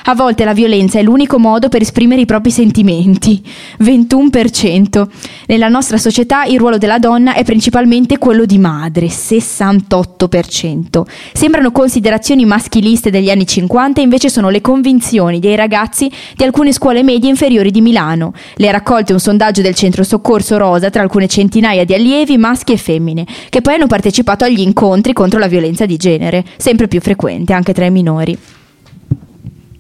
A 0.05 0.15
volte 0.15 0.43
la 0.43 0.53
violenza 0.53 0.97
è 0.97 1.03
l'unico 1.03 1.37
modo 1.37 1.69
per 1.69 1.83
esprimere 1.83 2.21
i 2.21 2.25
propri 2.25 2.49
sentimenti, 2.49 3.39
21%. 3.81 5.07
Nella 5.45 5.67
nostra 5.67 5.97
società 5.97 6.45
il 6.45 6.57
ruolo 6.57 6.79
della 6.79 6.97
donna 6.97 7.35
è 7.35 7.43
principalmente 7.43 8.17
quello 8.17 8.45
di 8.45 8.57
madre, 8.57 9.05
68%. 9.05 11.03
Sembrano 11.33 11.71
considerazioni 11.71 12.45
maschiliste 12.45 13.11
degli 13.11 13.29
anni 13.29 13.45
50, 13.45 14.01
invece 14.01 14.29
sono 14.29 14.49
le 14.49 14.61
convinzioni 14.61 15.39
dei 15.39 15.55
ragazzi 15.55 16.11
di 16.35 16.43
alcune 16.43 16.73
scuole 16.73 17.03
medie 17.03 17.29
inferiori 17.29 17.69
di 17.69 17.81
Milano. 17.81 18.33
Le 18.55 18.67
ha 18.67 18.71
raccolte 18.71 19.13
un 19.13 19.19
sondaggio 19.19 19.61
del 19.61 19.75
centro 19.75 20.03
soccorso 20.03 20.57
Rosa 20.57 20.89
tra 20.89 21.03
alcune 21.03 21.27
centinaia 21.27 21.85
di 21.85 21.93
allievi 21.93 22.35
maschi 22.35 22.71
e 22.71 22.77
femmine, 22.77 23.27
che 23.49 23.57
poi 23.61 23.75
hanno 23.75 23.87
partecipato 23.87 24.45
agli 24.45 24.59
incontri 24.59 25.13
contro 25.13 25.39
la 25.39 25.47
violenza 25.47 25.85
di 25.85 25.97
genere, 25.97 26.43
sempre 26.57 26.87
più 26.87 27.01
frequente 27.01 27.53
anche 27.53 27.73
tra 27.73 27.85
i 27.85 27.91
minori. 27.91 28.37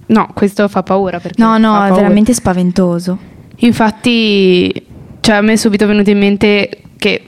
No, 0.07 0.29
questo 0.33 0.67
fa 0.67 0.81
paura 0.81 1.19
perché 1.19 1.41
No, 1.41 1.57
no, 1.57 1.85
è 1.85 1.91
veramente 1.91 2.33
spaventoso. 2.33 3.17
Infatti, 3.57 4.71
cioè, 5.19 5.35
a 5.35 5.41
me 5.41 5.53
è 5.53 5.55
subito 5.55 5.85
venuto 5.85 6.09
in 6.09 6.17
mente 6.17 6.69
che 6.97 7.23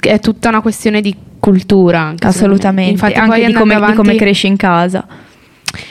che 0.00 0.10
è 0.12 0.18
tutta 0.18 0.48
una 0.48 0.62
questione 0.62 1.00
di 1.00 1.14
cultura. 1.38 2.00
anche. 2.00 2.26
Assolutamente, 2.26 2.92
Infatti, 2.92 3.12
anche 3.12 3.46
di 3.46 3.52
come, 3.52 3.74
di 3.74 3.80
avanti- 3.80 3.96
come 3.96 4.16
cresci 4.16 4.46
in 4.48 4.56
casa. 4.56 5.06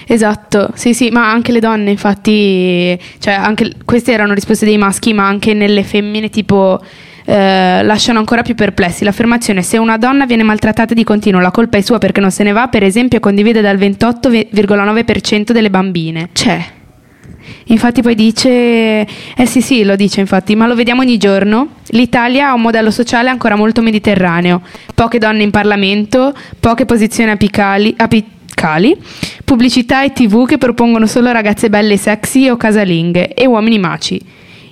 Esatto, 0.05 0.71
sì, 0.73 0.93
sì, 0.93 1.09
ma 1.09 1.31
anche 1.31 1.53
le 1.53 1.61
donne, 1.61 1.91
infatti, 1.91 2.99
cioè, 3.19 3.33
anche 3.33 3.71
queste 3.85 4.11
erano 4.11 4.33
risposte 4.33 4.65
dei 4.65 4.77
maschi, 4.77 5.13
ma 5.13 5.25
anche 5.25 5.53
nelle 5.53 5.83
femmine, 5.83 6.29
tipo. 6.29 6.81
Eh, 7.25 7.83
lasciano 7.83 8.19
ancora 8.19 8.41
più 8.41 8.55
perplessi 8.55 9.03
l'affermazione 9.03 9.61
se 9.61 9.77
una 9.77 9.97
donna 9.97 10.25
viene 10.25 10.43
maltrattata 10.43 10.93
di 10.93 11.03
continuo 11.03 11.39
la 11.41 11.51
colpa 11.51 11.77
è 11.77 11.81
sua 11.81 11.97
perché 11.97 12.19
non 12.19 12.31
se 12.31 12.43
ne 12.43 12.51
va 12.51 12.67
per 12.67 12.83
esempio 12.83 13.19
condivide 13.19 13.61
dal 13.61 13.77
28,9% 13.77 15.51
delle 15.51 15.69
bambine 15.69 16.29
C'è. 16.33 16.77
Infatti 17.65 18.01
poi 18.01 18.15
dice, 18.15 18.49
eh 18.49 19.45
sì 19.45 19.61
sì, 19.61 19.83
lo 19.83 19.95
dice 19.95 20.19
infatti, 20.19 20.55
ma 20.55 20.67
lo 20.67 20.75
vediamo 20.75 21.01
ogni 21.01 21.17
giorno. 21.17 21.75
L'Italia 21.89 22.49
ha 22.49 22.53
un 22.53 22.61
modello 22.61 22.91
sociale 22.91 23.29
ancora 23.29 23.55
molto 23.55 23.81
mediterraneo, 23.81 24.61
poche 24.95 25.19
donne 25.19 25.43
in 25.43 25.51
Parlamento, 25.51 26.33
poche 26.59 26.85
posizioni 26.85 27.31
apicali, 27.31 27.93
apicali, 27.95 28.97
pubblicità 29.45 30.03
e 30.03 30.11
tv 30.11 30.47
che 30.47 30.57
propongono 30.57 31.05
solo 31.05 31.31
ragazze 31.31 31.69
belle 31.69 31.93
e 31.93 31.97
sexy 31.97 32.49
o 32.49 32.57
casalinghe 32.57 33.33
e 33.33 33.45
uomini 33.45 33.77
maci. 33.77 34.19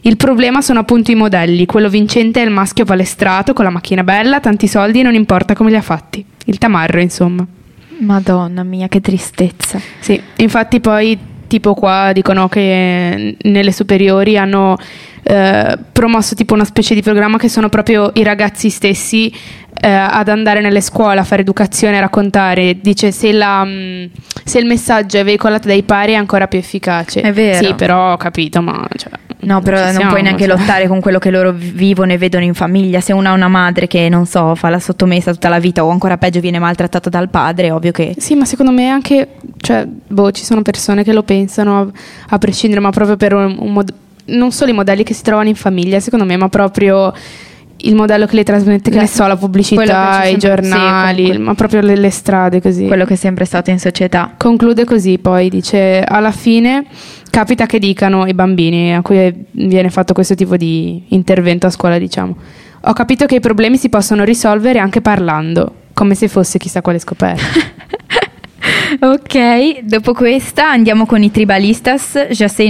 Il 0.07 0.15
problema 0.15 0.61
sono 0.61 0.79
appunto 0.79 1.11
i 1.11 1.15
modelli, 1.15 1.65
quello 1.65 1.89
vincente 1.89 2.41
è 2.41 2.45
il 2.45 2.49
maschio 2.49 2.85
palestrato 2.85 3.51
con 3.51 3.65
la 3.65 3.71
macchina 3.71 4.05
bella, 4.05 4.39
tanti 4.39 4.65
soldi 4.65 5.01
e 5.01 5.03
non 5.03 5.13
importa 5.15 5.53
come 5.53 5.69
li 5.69 5.75
ha 5.75 5.81
fatti. 5.81 6.25
Il 6.45 6.57
tamarro, 6.57 7.01
insomma. 7.01 7.45
Madonna 7.99 8.63
mia, 8.63 8.87
che 8.87 9.01
tristezza. 9.01 9.81
Sì, 9.99 10.17
infatti 10.37 10.79
poi 10.79 11.19
tipo 11.47 11.73
qua 11.73 12.11
dicono 12.13 12.47
che 12.47 13.35
nelle 13.37 13.71
superiori 13.73 14.37
hanno 14.37 14.77
eh, 15.23 15.77
promosso 15.91 16.35
tipo 16.35 16.53
una 16.53 16.63
specie 16.63 16.93
di 16.93 17.01
programma 17.01 17.37
che 17.37 17.49
sono 17.49 17.67
proprio 17.67 18.11
i 18.13 18.23
ragazzi 18.23 18.69
stessi 18.69 19.29
eh, 19.29 19.89
ad 19.89 20.29
andare 20.29 20.61
nelle 20.61 20.79
scuole 20.79 21.19
a 21.19 21.25
fare 21.25 21.41
educazione, 21.41 21.97
a 21.97 21.99
raccontare. 21.99 22.77
Dice 22.79 23.11
se, 23.11 23.33
la, 23.33 23.65
mh, 23.65 24.09
se 24.45 24.59
il 24.59 24.67
messaggio 24.67 25.17
è 25.17 25.25
veicolato 25.25 25.67
dai 25.67 25.83
pari 25.83 26.13
è 26.13 26.15
ancora 26.15 26.47
più 26.47 26.59
efficace. 26.59 27.19
È 27.19 27.33
vero. 27.33 27.65
Sì, 27.65 27.73
però 27.73 28.13
ho 28.13 28.17
capito, 28.17 28.61
ma... 28.61 28.87
Cioè, 28.95 29.11
No, 29.39 29.61
però 29.61 29.79
non 29.79 29.93
siamo, 29.93 30.09
puoi 30.09 30.23
neanche 30.23 30.45
cioè. 30.45 30.57
lottare 30.57 30.87
con 30.87 30.99
quello 30.99 31.19
che 31.19 31.29
loro 31.29 31.51
vi- 31.51 31.69
vivono 31.69 32.11
e 32.11 32.17
vedono 32.17 32.43
in 32.43 32.53
famiglia. 32.53 32.99
Se 32.99 33.13
una 33.13 33.29
ha 33.29 33.33
una 33.33 33.47
madre 33.47 33.87
che, 33.87 34.09
non 34.09 34.25
so, 34.25 34.55
fa 34.55 34.69
la 34.69 34.79
sottomessa 34.79 35.31
tutta 35.31 35.47
la 35.47 35.59
vita 35.59 35.85
o 35.85 35.89
ancora 35.89 36.17
peggio 36.17 36.39
viene 36.39 36.59
maltrattata 36.59 37.09
dal 37.09 37.29
padre, 37.29 37.67
è 37.67 37.73
ovvio 37.73 37.91
che... 37.91 38.15
Sì, 38.17 38.35
ma 38.35 38.45
secondo 38.45 38.71
me 38.71 38.87
anche, 38.89 39.35
cioè, 39.59 39.85
boh, 39.85 40.31
ci 40.31 40.43
sono 40.43 40.63
persone 40.63 41.03
che 41.03 41.13
lo 41.13 41.23
pensano 41.23 41.79
a, 41.79 41.87
a 42.29 42.37
prescindere, 42.37 42.81
ma 42.81 42.89
proprio 42.89 43.15
per 43.15 43.33
un, 43.33 43.55
un 43.59 43.71
mod- 43.71 43.93
non 44.25 44.51
solo 44.51 44.71
i 44.71 44.73
modelli 44.73 45.03
che 45.03 45.13
si 45.13 45.21
trovano 45.21 45.49
in 45.49 45.55
famiglia, 45.55 45.99
secondo 45.99 46.25
me, 46.25 46.35
ma 46.35 46.49
proprio 46.49 47.13
il 47.81 47.95
modello 47.95 48.25
che 48.25 48.35
le 48.35 48.43
trasmette, 48.43 48.89
che 48.89 48.97
ne 48.97 49.07
so, 49.07 49.27
la 49.27 49.37
pubblicità, 49.37 50.23
i 50.25 50.31
sì, 50.31 50.37
giornali, 50.37 51.23
comunque. 51.23 51.43
ma 51.45 51.53
proprio 51.53 51.81
le, 51.81 51.95
le 51.95 52.09
strade 52.09 52.59
così. 52.61 52.87
Quello 52.87 53.05
che 53.05 53.13
è 53.13 53.17
sempre 53.17 53.45
stato 53.45 53.69
in 53.69 53.79
società. 53.79 54.33
Conclude 54.35 54.83
così, 54.83 55.19
poi 55.19 55.49
dice, 55.49 56.03
alla 56.03 56.31
fine 56.31 56.85
capita 57.29 57.65
che 57.65 57.79
dicano 57.79 58.25
i 58.25 58.33
bambini 58.33 58.93
a 58.93 59.01
cui 59.01 59.45
viene 59.51 59.89
fatto 59.89 60.13
questo 60.13 60.35
tipo 60.35 60.57
di 60.57 61.03
intervento 61.09 61.67
a 61.67 61.69
scuola, 61.69 61.97
diciamo. 61.97 62.35
Ho 62.81 62.93
capito 62.93 63.25
che 63.25 63.35
i 63.35 63.39
problemi 63.39 63.77
si 63.77 63.89
possono 63.89 64.23
risolvere 64.23 64.79
anche 64.79 65.01
parlando, 65.01 65.73
come 65.93 66.15
se 66.15 66.27
fosse 66.27 66.57
chissà 66.57 66.81
quale 66.81 66.99
scoperta. 66.99 67.43
ok, 69.07 69.79
dopo 69.81 70.13
questa 70.13 70.69
andiamo 70.69 71.05
con 71.05 71.21
i 71.23 71.31
tribalistas, 71.31 72.27
Ya 72.31 72.47
sé 72.47 72.63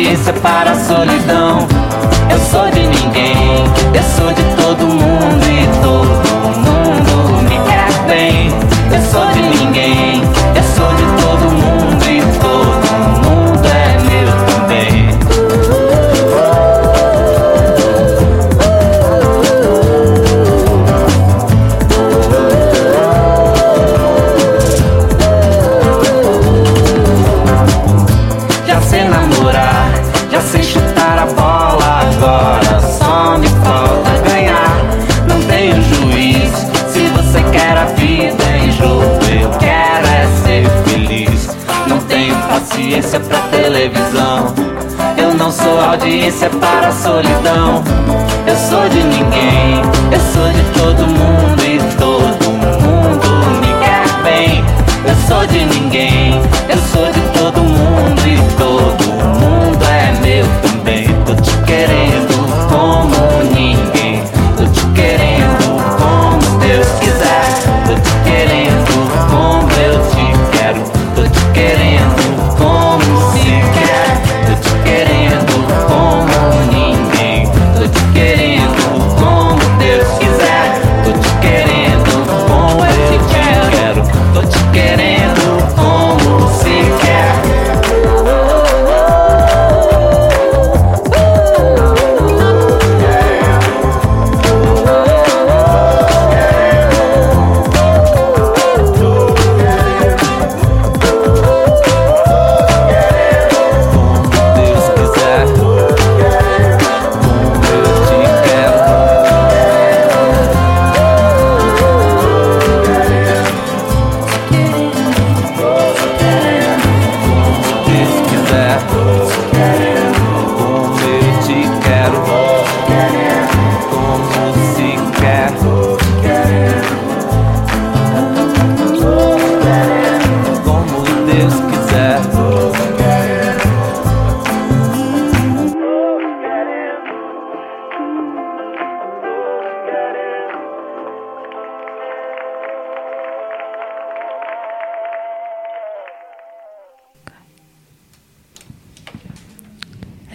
audiência 0.00 0.32
para 0.32 0.70
a 0.70 0.74
solidão. 0.76 1.79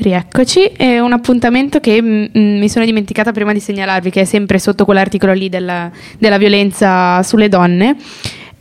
Rieccoci, 0.05 0.65
è 0.77 0.99
un 0.99 1.13
appuntamento 1.13 1.79
che 1.79 1.99
mm, 1.99 2.25
mm, 2.37 2.59
mi 2.59 2.69
sono 2.69 2.85
dimenticata 2.85 3.31
prima 3.31 3.53
di 3.53 3.59
segnalarvi, 3.59 4.11
che 4.11 4.21
è 4.21 4.23
sempre 4.23 4.59
sotto 4.59 4.85
quell'articolo 4.85 5.33
lì 5.33 5.49
della, 5.49 5.89
della 6.19 6.37
violenza 6.37 7.23
sulle 7.23 7.49
donne. 7.49 7.95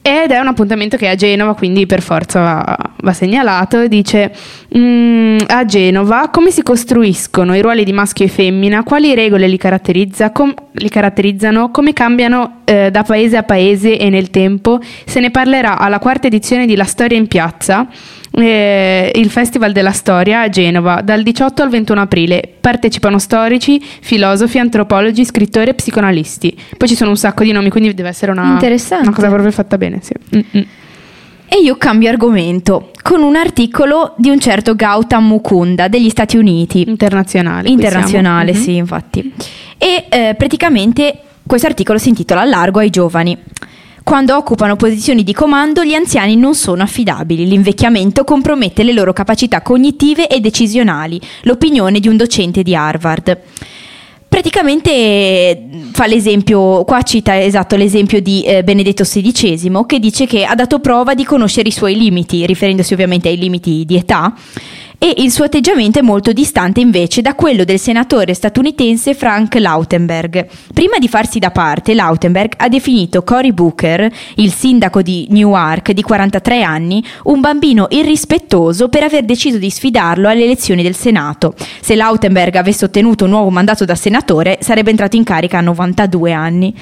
Ed 0.01 0.30
è 0.30 0.38
un 0.38 0.47
appuntamento 0.47 0.97
che 0.97 1.05
è 1.05 1.11
a 1.11 1.14
Genova, 1.14 1.55
quindi 1.55 1.84
per 1.84 2.01
forza 2.01 2.40
va, 2.40 2.78
va 2.97 3.12
segnalato. 3.12 3.86
Dice: 3.88 4.32
"Mm, 4.76 5.36
A 5.47 5.66
Genova 5.66 6.30
come 6.30 6.51
si 6.51 6.62
costruiscono 6.62 7.55
i 7.55 7.61
ruoli 7.61 7.84
di 7.84 7.92
maschio 7.92 8.24
e 8.24 8.28
femmina? 8.28 8.82
Quali 8.82 9.14
regole 9.14 9.47
li, 9.47 9.59
caratterizza, 9.59 10.30
com- 10.30 10.55
li 10.72 10.88
caratterizzano? 10.88 11.70
Come 11.70 11.92
cambiano 11.92 12.61
eh, 12.64 12.90
da 12.90 13.03
paese 13.03 13.36
a 13.36 13.42
paese 13.42 13.99
e 13.99 14.09
nel 14.09 14.30
tempo? 14.30 14.80
Se 15.05 15.20
ne 15.20 15.30
parlerà 15.30 15.78
alla 15.78 15.99
quarta 15.99 16.26
edizione 16.26 16.64
di 16.64 16.74
La 16.74 16.84
Storia 16.84 17.18
in 17.18 17.26
Piazza, 17.26 17.86
eh, 18.37 19.12
il 19.14 19.30
Festival 19.30 19.72
della 19.72 19.93
Storia 19.93 20.43
a 20.43 20.49
Genova, 20.49 21.01
dal 21.03 21.22
18 21.22 21.62
al 21.62 21.68
21 21.68 22.01
aprile. 22.01 22.49
Partecipano 22.61 23.18
storici, 23.18 23.80
filosofi, 23.80 24.59
antropologi, 24.59 25.24
scrittori 25.24 25.70
e 25.70 25.74
psicoanalisti. 25.74 26.57
Poi 26.76 26.89
ci 26.89 26.97
sono 26.97 27.11
un 27.11 27.16
sacco 27.16 27.45
di 27.45 27.53
nomi, 27.53 27.70
quindi 27.70 27.95
deve 27.95 28.09
essere 28.09 28.32
una, 28.32 28.59
una 28.59 29.12
cosa 29.12 29.28
proprio 29.28 29.51
fatta 29.51 29.78
bene. 29.78 30.01
Sì. 30.03 30.12
Mm-mm. 30.35 30.66
E 31.47 31.61
io 31.62 31.76
cambio 31.76 32.09
argomento 32.09 32.91
con 33.03 33.22
un 33.22 33.37
articolo 33.37 34.14
di 34.16 34.30
un 34.30 34.41
certo 34.41 34.74
Gautam 34.74 35.24
Mukunda 35.26 35.89
degli 35.89 36.09
Stati 36.09 36.37
Uniti. 36.37 36.89
Internazionale. 36.89 37.68
Internazionale. 37.68 38.53
Mhm. 38.53 38.59
sì, 38.59 38.74
infatti. 38.76 39.32
E 39.78 40.07
eh, 40.09 40.35
praticamente 40.37 41.18
questo 41.47 41.66
articolo 41.66 41.99
si 41.99 42.09
intitola 42.09 42.41
Allargo 42.41 42.80
ai 42.80 42.91
giovani. 42.91 43.39
Quando 44.05 44.36
occupano 44.36 44.76
posizioni 44.76 45.24
di 45.24 45.32
comando, 45.32 45.82
gli 45.82 45.94
anziani 45.94 46.36
non 46.36 46.55
sono 46.55 46.82
affidabili. 46.82 47.46
L'invecchiamento 47.46 48.22
compromette 48.22 48.82
le 48.82 48.92
loro 48.92 49.14
capacità 49.14 49.62
cognitive 49.62 50.28
e 50.28 50.40
decisionali. 50.40 51.18
L'opinione 51.44 52.00
di 52.00 52.09
un 52.09 52.18
docente 52.18 52.62
di 52.62 52.76
Harvard. 52.76 53.40
Praticamente 54.28 54.90
eh, 54.90 55.68
fa 55.92 56.07
l'esempio, 56.07 56.84
qua 56.84 57.00
cita 57.02 57.40
esatto 57.40 57.76
l'esempio 57.76 58.20
di 58.20 58.42
eh, 58.42 58.62
Benedetto 58.62 59.05
XVI 59.05 59.84
che 59.86 59.98
dice 59.98 60.26
che 60.26 60.44
ha 60.44 60.55
dato 60.55 60.80
prova 60.80 61.14
di 61.14 61.24
conoscere 61.24 61.68
i 61.68 61.72
suoi 61.72 61.96
limiti, 61.96 62.44
riferendosi 62.44 62.92
ovviamente 62.92 63.28
ai 63.28 63.38
limiti 63.38 63.84
di 63.86 63.96
età, 63.96 64.34
e 65.05 65.16
il 65.18 65.30
suo 65.30 65.44
atteggiamento 65.44 65.98
è 65.98 66.02
molto 66.02 66.32
distante 66.32 66.80
invece 66.80 67.20
da 67.20 67.34
quello 67.34 67.64
del 67.64 67.78
senatore 67.78 68.32
statunitense 68.32 69.12
Frank 69.12 69.55
Lautenberg. 69.57 70.46
Prima 70.72 70.96
di 70.96 71.09
farsi 71.09 71.38
da 71.38 71.50
parte, 71.50 71.92
Lautenberg 71.92 72.55
ha 72.57 72.70
definito 72.70 73.22
Cory 73.22 73.52
Booker, 73.52 74.11
il 74.36 74.50
sindaco 74.50 75.02
di 75.02 75.26
Newark 75.28 75.92
di 75.92 76.00
43 76.00 76.62
anni, 76.62 77.05
un 77.24 77.40
bambino 77.40 77.86
irrispettoso 77.90 78.88
per 78.88 79.02
aver 79.02 79.24
deciso 79.24 79.59
di 79.59 79.68
sfidarlo 79.68 80.26
alle 80.26 80.44
elezioni 80.44 80.82
del 80.82 80.96
Senato. 80.96 81.55
Se 81.82 81.94
Lautenberg 81.94 82.55
avesse 82.55 82.86
ottenuto 82.86 83.24
un 83.24 83.30
nuovo 83.32 83.50
mandato 83.50 83.84
da 83.84 83.96
senatore, 83.96 84.57
sarebbe 84.62 84.88
entrato 84.88 85.16
in 85.16 85.24
carica 85.24 85.59
a 85.59 85.61
92 85.61 86.32
anni. 86.32 86.74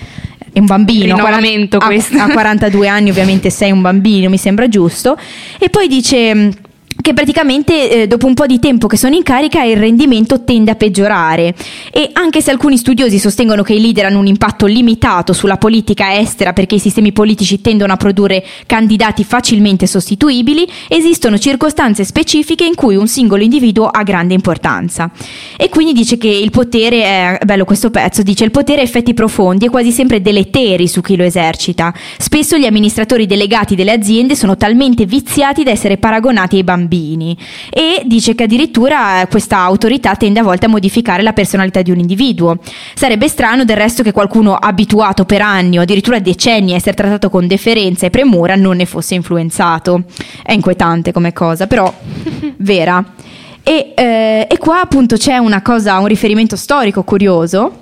È 0.52 0.60
un 0.60 0.66
bambino, 0.66 1.16
Rinnovamento 1.16 1.78
a- 1.78 1.86
questo. 1.86 2.20
a 2.20 2.28
42 2.30 2.86
anni 2.86 3.10
ovviamente 3.10 3.50
sei 3.50 3.72
un 3.72 3.80
bambino, 3.80 4.28
mi 4.28 4.38
sembra 4.38 4.68
giusto. 4.68 5.18
E 5.58 5.68
poi 5.70 5.88
dice 5.88 6.70
che 7.00 7.14
praticamente 7.14 7.90
eh, 8.02 8.06
dopo 8.06 8.26
un 8.26 8.34
po' 8.34 8.46
di 8.46 8.58
tempo 8.58 8.86
che 8.86 8.96
sono 8.96 9.14
in 9.14 9.22
carica 9.22 9.62
il 9.62 9.76
rendimento 9.76 10.44
tende 10.44 10.70
a 10.70 10.74
peggiorare 10.74 11.54
e 11.90 12.10
anche 12.12 12.40
se 12.40 12.50
alcuni 12.50 12.76
studiosi 12.76 13.18
sostengono 13.18 13.62
che 13.62 13.74
i 13.74 13.80
leader 13.80 14.06
hanno 14.06 14.18
un 14.18 14.26
impatto 14.26 14.66
limitato 14.66 15.32
sulla 15.32 15.56
politica 15.56 16.18
estera 16.18 16.52
perché 16.52 16.76
i 16.76 16.78
sistemi 16.78 17.12
politici 17.12 17.60
tendono 17.60 17.92
a 17.92 17.96
produrre 17.96 18.44
candidati 18.66 19.24
facilmente 19.24 19.86
sostituibili, 19.86 20.68
esistono 20.88 21.38
circostanze 21.38 22.04
specifiche 22.04 22.64
in 22.64 22.74
cui 22.74 22.96
un 22.96 23.08
singolo 23.08 23.42
individuo 23.42 23.88
ha 23.88 24.02
grande 24.02 24.34
importanza. 24.34 25.10
E 25.56 25.68
quindi 25.68 25.92
dice 25.92 26.18
che 26.18 26.28
il 26.28 26.50
potere 26.50 27.02
è 27.02 27.38
bello 27.44 27.64
questo 27.64 27.90
pezzo, 27.90 28.22
dice 28.22 28.44
il 28.44 28.50
potere 28.50 28.80
ha 28.80 28.84
effetti 28.84 29.14
profondi 29.14 29.66
e 29.66 29.70
quasi 29.70 29.92
sempre 29.92 30.20
deleteri 30.20 30.88
su 30.88 31.00
chi 31.00 31.16
lo 31.16 31.24
esercita. 31.24 31.92
Spesso 32.18 32.58
gli 32.58 32.66
amministratori 32.66 33.26
delegati 33.26 33.74
delle 33.74 33.92
aziende 33.92 34.36
sono 34.36 34.56
talmente 34.56 35.06
viziati 35.06 35.62
da 35.62 35.70
essere 35.70 35.96
paragonati 35.96 36.56
ai 36.56 36.64
bambini 36.64 36.81
e 37.70 38.02
dice 38.04 38.34
che 38.34 38.44
addirittura 38.44 39.26
questa 39.30 39.58
autorità 39.58 40.14
tende 40.16 40.40
a 40.40 40.42
volte 40.42 40.66
a 40.66 40.68
modificare 40.68 41.22
la 41.22 41.32
personalità 41.32 41.82
di 41.82 41.90
un 41.90 41.98
individuo. 41.98 42.58
Sarebbe 42.94 43.28
strano 43.28 43.64
del 43.64 43.76
resto 43.76 44.02
che 44.02 44.12
qualcuno 44.12 44.54
abituato 44.54 45.24
per 45.24 45.40
anni 45.42 45.78
o 45.78 45.82
addirittura 45.82 46.18
decenni 46.18 46.72
a 46.72 46.76
essere 46.76 46.94
trattato 46.94 47.30
con 47.30 47.46
deferenza 47.46 48.06
e 48.06 48.10
premura 48.10 48.54
non 48.54 48.76
ne 48.76 48.86
fosse 48.86 49.14
influenzato. 49.14 50.04
È 50.42 50.52
inquietante 50.52 51.12
come 51.12 51.32
cosa, 51.32 51.66
però 51.66 51.92
vera. 52.58 53.04
E, 53.64 53.92
eh, 53.94 54.46
e 54.50 54.58
qua 54.58 54.80
appunto 54.80 55.16
c'è 55.16 55.36
una 55.36 55.62
cosa, 55.62 55.98
un 55.98 56.06
riferimento 56.06 56.56
storico 56.56 57.04
curioso. 57.04 57.81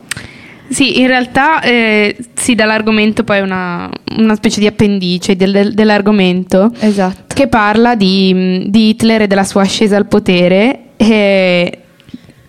Sì, 0.70 1.00
in 1.00 1.08
realtà 1.08 1.60
eh, 1.62 2.16
sì, 2.34 2.54
dall'argomento 2.54 3.24
poi 3.24 3.40
una, 3.40 3.90
una 4.18 4.34
specie 4.36 4.60
di 4.60 4.66
appendice 4.68 5.34
del- 5.34 5.50
del- 5.50 5.74
dell'argomento 5.74 6.70
Esatto. 6.78 7.34
che 7.34 7.48
parla 7.48 7.96
di, 7.96 8.66
di 8.68 8.90
Hitler 8.90 9.22
e 9.22 9.26
della 9.26 9.42
sua 9.44 9.62
ascesa 9.62 9.96
al 9.96 10.06
potere. 10.06 10.78
E 10.96 11.78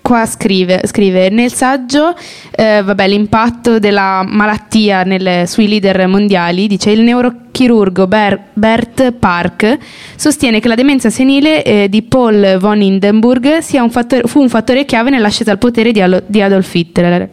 qua 0.04 0.26
scrive, 0.28 0.82
scrive 0.86 1.30
nel 1.30 1.52
saggio 1.52 2.14
eh, 2.52 2.82
vabbè, 2.84 3.08
l'impatto 3.08 3.80
della 3.80 4.24
malattia 4.28 5.02
nel- 5.04 5.48
sui 5.48 5.68
leader 5.68 6.06
mondiali, 6.08 6.68
dice 6.68 6.92
il 6.92 7.02
neurochirurgo 7.02 8.06
Ber- 8.06 8.40
Bert 8.54 9.14
Park 9.14 9.78
sostiene 10.16 10.60
che 10.60 10.68
la 10.68 10.76
demenza 10.76 11.10
senile 11.10 11.64
eh, 11.64 11.88
di 11.90 12.02
Paul 12.04 12.58
von 12.60 12.82
Hindenburg 12.82 13.60
sia 13.60 13.82
un 13.82 13.90
fattore- 13.90 14.28
fu 14.28 14.42
un 14.42 14.50
fattore 14.50 14.86
chiave 14.86 15.10
nell'ascesa 15.10 15.50
al 15.52 15.58
potere 15.58 15.92
di, 15.92 16.04
di 16.28 16.42
Adolf 16.42 16.72
Hitler. 16.76 17.30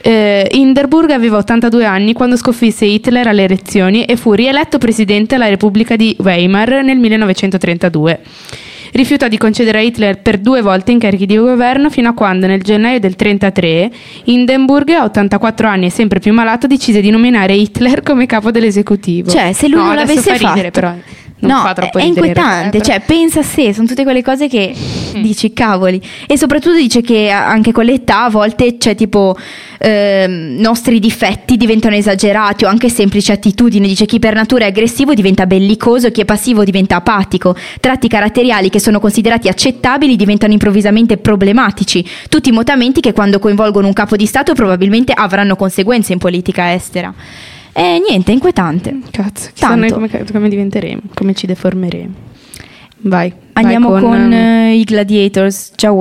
Eh, 0.00 0.48
Hindenburg 0.52 1.10
aveva 1.10 1.38
82 1.38 1.84
anni 1.84 2.12
quando 2.12 2.36
sconfisse 2.36 2.84
Hitler 2.84 3.26
alle 3.26 3.44
elezioni 3.44 4.04
e 4.04 4.16
fu 4.16 4.32
rieletto 4.32 4.78
presidente 4.78 5.34
della 5.36 5.48
Repubblica 5.48 5.96
di 5.96 6.16
Weimar 6.20 6.82
nel 6.84 6.98
1932. 6.98 8.20
Rifiutò 8.90 9.28
di 9.28 9.36
concedere 9.36 9.78
a 9.78 9.80
Hitler 9.82 10.18
per 10.22 10.38
due 10.38 10.62
volte 10.62 10.92
incarichi 10.92 11.26
di 11.26 11.36
governo 11.36 11.90
fino 11.90 12.08
a 12.08 12.14
quando 12.14 12.46
nel 12.46 12.62
gennaio 12.62 12.98
del 12.98 13.14
1933 13.18 13.90
Hindenburg, 14.24 14.88
a 14.92 15.04
84 15.04 15.68
anni 15.68 15.86
e 15.86 15.90
sempre 15.90 16.20
più 16.20 16.32
malato, 16.32 16.66
decise 16.66 17.00
di 17.02 17.10
nominare 17.10 17.54
Hitler 17.54 18.02
come 18.02 18.24
capo 18.24 18.50
dell'esecutivo. 18.50 19.30
Cioè, 19.30 19.52
se 19.52 19.68
lui 19.68 19.80
No, 19.80 19.86
non 19.86 19.94
l'avesse 19.96 20.34
fa 20.34 20.52
ridere, 20.52 20.70
fatto- 20.70 20.80
però 20.80 20.94
non 21.40 21.50
no, 21.50 21.62
fa 21.62 21.72
troppo 21.72 21.98
è 21.98 22.02
inquietante, 22.04 22.78
però. 22.78 22.84
cioè 22.84 23.00
pensa 23.04 23.40
a 23.40 23.42
sé, 23.42 23.72
sono 23.72 23.86
tutte 23.86 24.02
quelle 24.02 24.22
cose 24.22 24.48
che 24.48 24.74
Mm. 25.18 25.22
dici 25.22 25.52
cavoli. 25.52 26.00
E 26.26 26.36
soprattutto 26.36 26.76
dice 26.76 27.00
che 27.00 27.30
anche 27.30 27.72
con 27.72 27.84
l'età 27.84 28.24
a 28.24 28.30
volte 28.30 28.76
c'è 28.76 28.94
tipo 28.94 29.36
ehm, 29.78 30.56
nostri 30.58 30.98
difetti 30.98 31.56
diventano 31.56 31.94
esagerati 31.94 32.64
o 32.64 32.68
anche 32.68 32.88
semplici 32.88 33.32
attitudini. 33.32 33.86
Dice 33.88 34.06
chi 34.06 34.18
per 34.18 34.34
natura 34.34 34.64
è 34.64 34.68
aggressivo 34.68 35.14
diventa 35.14 35.46
bellicoso, 35.46 36.10
chi 36.10 36.20
è 36.20 36.24
passivo 36.24 36.64
diventa 36.64 36.96
apatico. 36.96 37.54
Tratti 37.80 38.08
caratteriali 38.08 38.68
che 38.70 38.80
sono 38.80 39.00
considerati 39.00 39.48
accettabili 39.48 40.16
diventano 40.16 40.52
improvvisamente 40.52 41.16
problematici. 41.16 42.04
Tutti 42.28 42.50
mutamenti 42.52 43.00
che 43.00 43.12
quando 43.12 43.38
coinvolgono 43.38 43.86
un 43.86 43.92
capo 43.92 44.16
di 44.16 44.26
Stato 44.26 44.54
probabilmente 44.54 45.12
avranno 45.14 45.56
conseguenze 45.56 46.12
in 46.12 46.18
politica 46.18 46.72
estera. 46.74 47.12
E 47.78 48.02
niente, 48.04 48.32
è 48.32 48.34
inquietante. 48.34 48.98
Cazzo, 49.12 49.50
chissà 49.52 49.76
noi 49.76 49.88
Tanto. 49.88 50.08
come, 50.08 50.24
come 50.32 50.48
diventeremo, 50.48 51.00
come 51.14 51.32
ci 51.32 51.46
deformeremo. 51.46 52.12
Vai. 53.02 53.30
vai 53.30 53.40
Andiamo 53.52 53.90
con, 54.00 54.32
ehm, 54.32 54.32
eh, 54.32 54.74
i 54.74 54.82
Gladiators, 54.82 55.70
già 55.76 55.92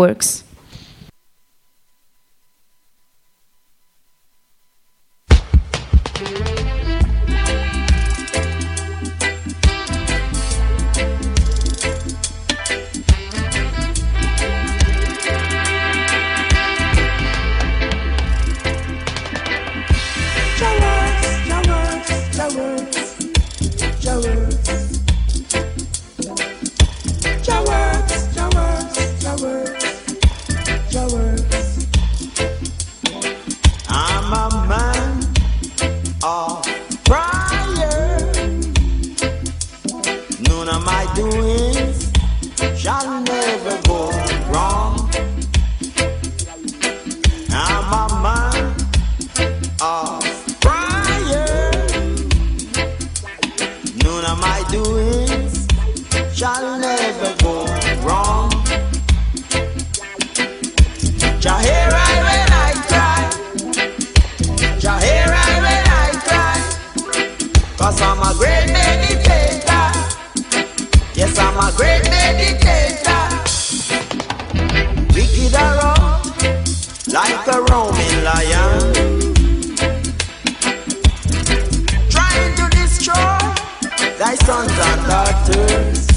daughters. 85.08 86.08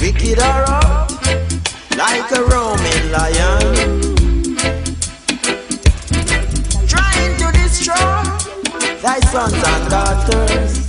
Wicked 0.00 0.38
are 0.38 0.64
up 0.68 1.10
like 1.96 2.30
a 2.32 2.42
roaming 2.44 3.04
lion, 3.10 3.74
trying 6.86 7.36
to 7.38 7.50
destroy 7.52 8.22
thy 9.02 9.20
sons 9.20 9.54
and 9.54 9.90
daughters. 9.90 10.83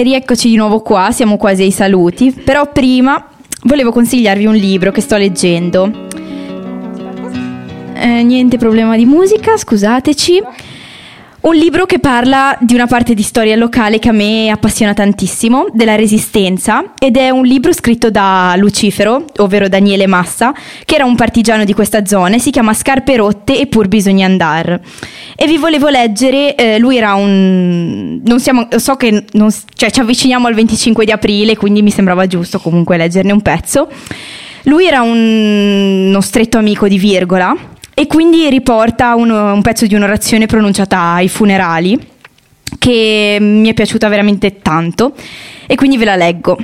E 0.00 0.02
rieccoci 0.02 0.48
di 0.48 0.56
nuovo 0.56 0.80
qua, 0.80 1.10
siamo 1.12 1.36
quasi 1.36 1.60
ai 1.60 1.70
saluti, 1.70 2.32
però 2.32 2.72
prima 2.72 3.22
volevo 3.64 3.92
consigliarvi 3.92 4.46
un 4.46 4.54
libro 4.54 4.92
che 4.92 5.02
sto 5.02 5.18
leggendo. 5.18 5.92
Eh, 7.92 8.22
niente 8.22 8.56
problema 8.56 8.96
di 8.96 9.04
musica, 9.04 9.58
scusateci. 9.58 10.42
Un 11.50 11.56
libro 11.56 11.84
che 11.84 11.98
parla 11.98 12.56
di 12.60 12.74
una 12.74 12.86
parte 12.86 13.12
di 13.12 13.22
storia 13.22 13.56
locale 13.56 13.98
che 13.98 14.08
a 14.08 14.12
me 14.12 14.50
appassiona 14.50 14.94
tantissimo, 14.94 15.66
della 15.72 15.96
Resistenza, 15.96 16.92
ed 16.96 17.16
è 17.16 17.30
un 17.30 17.44
libro 17.44 17.72
scritto 17.72 18.08
da 18.08 18.54
Lucifero, 18.56 19.24
ovvero 19.38 19.68
Daniele 19.68 20.06
Massa, 20.06 20.54
che 20.84 20.94
era 20.94 21.04
un 21.04 21.16
partigiano 21.16 21.64
di 21.64 21.74
questa 21.74 22.06
zona, 22.06 22.36
e 22.36 22.38
si 22.38 22.52
chiama 22.52 22.72
Scarpe 22.72 23.16
rotte 23.16 23.58
e 23.58 23.66
pur 23.66 23.88
bisogna 23.88 24.26
andare. 24.26 24.80
E 25.34 25.48
vi 25.48 25.58
volevo 25.58 25.88
leggere, 25.88 26.54
eh, 26.54 26.78
lui 26.78 26.96
era 26.98 27.14
un... 27.14 28.20
non 28.24 28.38
siamo, 28.38 28.68
so 28.76 28.94
che 28.94 29.24
non 29.32 29.52
cioè, 29.74 29.90
ci 29.90 29.98
avviciniamo 29.98 30.46
al 30.46 30.54
25 30.54 31.04
di 31.04 31.10
aprile, 31.10 31.56
quindi 31.56 31.82
mi 31.82 31.90
sembrava 31.90 32.28
giusto 32.28 32.60
comunque 32.60 32.96
leggerne 32.96 33.32
un 33.32 33.42
pezzo. 33.42 33.88
Lui 34.64 34.86
era 34.86 35.02
un- 35.02 36.10
uno 36.10 36.20
stretto 36.20 36.58
amico 36.58 36.86
di 36.86 36.96
Virgola 36.96 37.56
e 37.94 38.06
quindi 38.06 38.48
riporta 38.48 39.14
un, 39.14 39.30
un 39.30 39.62
pezzo 39.62 39.86
di 39.86 39.94
un'orazione 39.94 40.46
pronunciata 40.46 40.98
ai 41.14 41.28
funerali 41.28 41.98
che 42.78 43.38
mi 43.40 43.68
è 43.68 43.74
piaciuta 43.74 44.08
veramente 44.08 44.60
tanto 44.60 45.14
e 45.66 45.74
quindi 45.74 45.98
ve 45.98 46.04
la 46.04 46.16
leggo. 46.16 46.56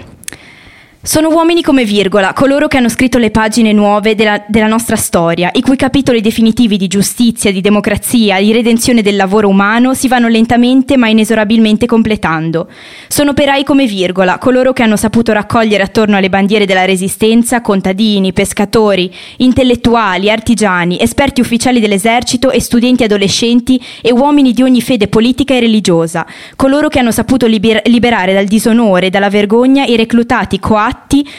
Sono 1.07 1.29
uomini 1.29 1.63
come 1.63 1.85
Virgola, 1.85 2.33
coloro 2.33 2.67
che 2.67 2.79
hanno 2.79 2.89
scritto 2.89 3.19
le 3.19 3.31
pagine 3.31 3.71
nuove 3.71 4.17
della, 4.17 4.43
della 4.49 4.67
nostra 4.67 4.97
storia, 4.97 5.51
i 5.53 5.61
cui 5.61 5.77
capitoli 5.77 6.21
definitivi 6.21 6.77
di 6.77 6.89
giustizia, 6.89 7.53
di 7.53 7.61
democrazia, 7.61 8.41
di 8.41 8.51
redenzione 8.51 9.03
del 9.03 9.15
lavoro 9.15 9.49
umano 9.49 9.95
si 9.95 10.09
vanno 10.09 10.27
lentamente 10.27 10.97
ma 10.97 11.07
inesorabilmente 11.07 11.87
completando. 11.87 12.69
Sono 13.07 13.31
operai 13.31 13.63
come 13.63 13.87
Virgola, 13.87 14.39
coloro 14.39 14.73
che 14.73 14.83
hanno 14.83 14.97
saputo 14.97 15.33
raccogliere 15.33 15.85
attorno 15.85 16.17
alle 16.17 16.29
bandiere 16.29 16.67
della 16.67 16.85
resistenza 16.85 17.61
contadini, 17.61 18.33
pescatori, 18.33 19.09
intellettuali, 19.37 20.29
artigiani, 20.29 21.01
esperti 21.01 21.41
ufficiali 21.41 21.79
dell'esercito 21.79 22.51
e 22.51 22.59
studenti 22.59 23.05
adolescenti 23.05 23.81
e 24.03 24.11
uomini 24.11 24.53
di 24.53 24.63
ogni 24.63 24.83
fede 24.83 25.07
politica 25.07 25.55
e 25.55 25.61
religiosa, 25.61 26.27
coloro 26.57 26.89
che 26.89 26.99
hanno 26.99 27.13
saputo 27.13 27.47
liber- 27.47 27.87
liberare 27.87 28.35
dal 28.35 28.47
disonore 28.47 29.07
e 29.07 29.11
dalla 29.11 29.31
vergogna 29.31 29.85
i 29.85 29.95
reclutati 29.95 30.59
coatti 30.59 30.95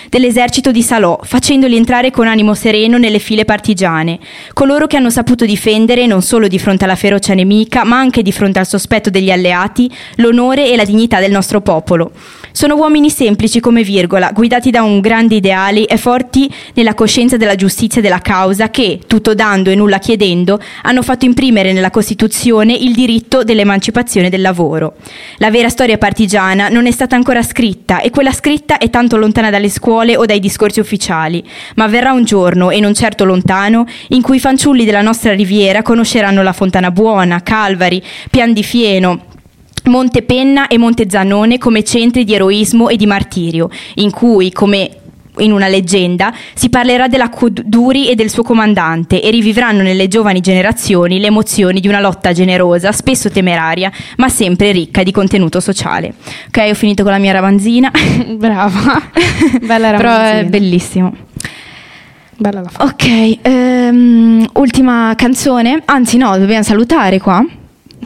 dell'esercito 0.10 0.72
di 0.72 0.82
Salò, 0.82 1.20
facendoli 1.24 1.76
entrare 1.76 2.12
con 2.12 2.28
animo 2.28 2.53
sereno 2.53 2.97
nelle 2.97 3.20
file 3.20 3.45
partigiane, 3.45 4.20
coloro 4.53 4.88
che 4.88 4.97
hanno 4.97 5.10
saputo 5.10 5.45
difendere 5.45 6.05
non 6.05 6.22
solo 6.22 6.47
di 6.47 6.60
fronte 6.60 6.86
alla 6.86 6.95
ferocia 6.95 7.34
nemica, 7.34 7.84
ma 7.84 7.97
anche 7.97 8.22
di 8.22 8.32
fronte 8.32 8.60
al 8.60 8.68
sospetto 8.68 9.10
degli 9.10 9.32
alleati, 9.32 9.89
l'onore 10.16 10.72
e 10.72 10.76
la 10.76 10.86
dignità 10.86 11.20
del 11.20 11.32
nostro 11.32 11.62
popolo. 11.62 12.12
Sono 12.58 12.74
uomini 12.74 13.12
semplici 13.12 13.60
come 13.60 13.84
Virgola, 13.84 14.32
guidati 14.32 14.72
da 14.72 14.82
un 14.82 14.99
grande 14.99 15.36
ideale 15.36 15.86
e 15.86 15.95
forti 15.95 16.51
nella 16.74 16.95
coscienza 16.95 17.38
della 17.38 17.53
giustizia 17.53 17.99
e 17.99 18.03
della 18.03 18.18
causa 18.18 18.72
che, 18.72 18.99
tutto 19.05 19.36
dando 19.36 19.70
e 19.70 19.76
nulla 19.76 19.99
chiedendo, 19.99 20.60
hanno 20.82 21.03
fatto 21.03 21.26
imprimere 21.26 21.72
nella 21.72 21.91
Costituzione 21.91 22.74
il 22.74 22.95
diritto 22.95 23.43
dell'emancipazione 23.43 24.32
del 24.32 24.41
lavoro. 24.41 24.95
La 25.38 25.51
vera 25.51 25.70
storia 25.70 25.99
partigiana 25.99 26.68
non 26.70 26.88
è 26.88 26.91
stata 26.91 27.16
ancora 27.16 27.43
scritta 27.43 28.01
e 28.01 28.10
quella 28.10 28.34
scritta 28.34 28.80
è 28.80 28.89
tanto 28.89 29.18
lontana 29.18 29.51
dalle 29.51 29.70
scuole 29.70 30.18
o 30.18 30.26
dai 30.26 30.39
discorsi 30.39 30.80
ufficiali, 30.80 31.43
ma 31.76 31.86
verrà 31.86 32.12
un 32.12 32.24
giorno, 32.24 32.72
e 32.72 32.80
non 32.80 32.95
certo 32.95 33.24
lontano, 33.24 33.86
in 34.08 34.24
cui 34.24 34.38
i 34.38 34.39
fanciulli 34.39 34.84
della 34.84 35.03
nostra 35.03 35.36
riviera 35.36 35.84
conosceranno 35.84 36.41
la 36.41 36.53
Fontana 36.53 36.89
Buona, 36.89 37.43
Calvari, 37.43 38.01
Pian 38.32 38.51
di 38.51 38.64
Fieno, 38.64 39.36
Monte 39.88 40.22
Penna 40.22 40.68
e 40.68 40.78
Monte 40.78 41.10
Zannone 41.10 41.58
come 41.58 41.84
centri 41.84 42.24
di 42.24 42.34
eroismo 42.34 42.90
e 42.90 42.96
di 42.96 43.06
martirio, 43.06 43.70
in 43.96 44.12
cui, 44.12 44.52
come 44.52 44.90
in 45.40 45.52
una 45.52 45.68
leggenda, 45.68 46.34
si 46.54 46.70
parlerà 46.70 47.08
della 47.08 47.30
Kuduri 47.30 48.10
e 48.10 48.16
del 48.16 48.30
suo 48.30 48.44
comandante 48.44 49.22
e 49.22 49.30
rivivranno 49.30 49.82
nelle 49.82 50.08
giovani 50.08 50.40
generazioni 50.40 51.20
le 51.20 51.28
emozioni 51.28 51.80
di 51.80 51.88
una 51.88 52.00
lotta 52.00 52.32
generosa, 52.32 52.92
spesso 52.92 53.30
temeraria, 53.30 53.92
ma 54.18 54.30
sempre 54.30 54.72
ricca 54.72 55.04
di 55.04 55.12
contenuto 55.12 55.60
sociale. 55.60 56.14
Ok, 56.48 56.70
ho 56.70 56.74
finito 56.74 57.04
con 57.04 57.12
la 57.12 57.20
mia 57.20 57.34
ramanzina. 57.34 57.92
Brava. 58.36 59.02
Bella 59.62 59.92
Però 59.92 60.20
è 60.20 60.46
bellissimo. 60.46 61.14
Bella 62.36 62.62
la 62.62 62.70
fa. 62.70 62.84
Ok, 62.84 63.38
ehm, 63.42 64.48
ultima 64.54 65.14
canzone. 65.16 65.82
Anzi, 65.86 66.18
no, 66.18 66.38
dobbiamo 66.38 66.64
salutare 66.64 67.20
qua. 67.20 67.44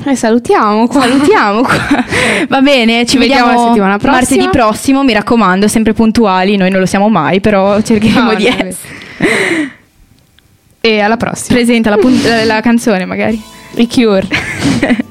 Eh, 0.03 0.15
salutiamo 0.15 0.87
qua. 0.87 1.01
Salutiamo 1.01 1.61
qua. 1.61 1.75
Va 2.49 2.61
bene, 2.61 3.05
ci, 3.05 3.11
Ci 3.11 3.17
vediamo 3.17 3.45
vediamo, 3.47 3.61
la 3.61 3.67
settimana 3.67 3.97
prossima. 3.97 4.11
martedì 4.15 4.47
prossimo, 4.49 5.03
mi 5.03 5.13
raccomando, 5.13 5.67
sempre 5.67 5.93
puntuali, 5.93 6.55
noi 6.55 6.69
non 6.71 6.79
lo 6.79 6.85
siamo 6.85 7.09
mai, 7.09 7.39
però 7.39 7.79
cercheremo 7.81 8.31
No, 8.31 8.35
di 8.35 8.45
essere. 8.47 8.75
E 10.79 10.99
alla 10.99 11.17
prossima. 11.17 11.57
Presenta 11.57 11.89
la, 11.91 11.97
pun- 11.97 12.19
la- 12.23 12.45
la 12.45 12.61
canzone 12.61 13.05
magari. 13.05 13.39
I 13.75 13.87
Cure. 13.87 14.27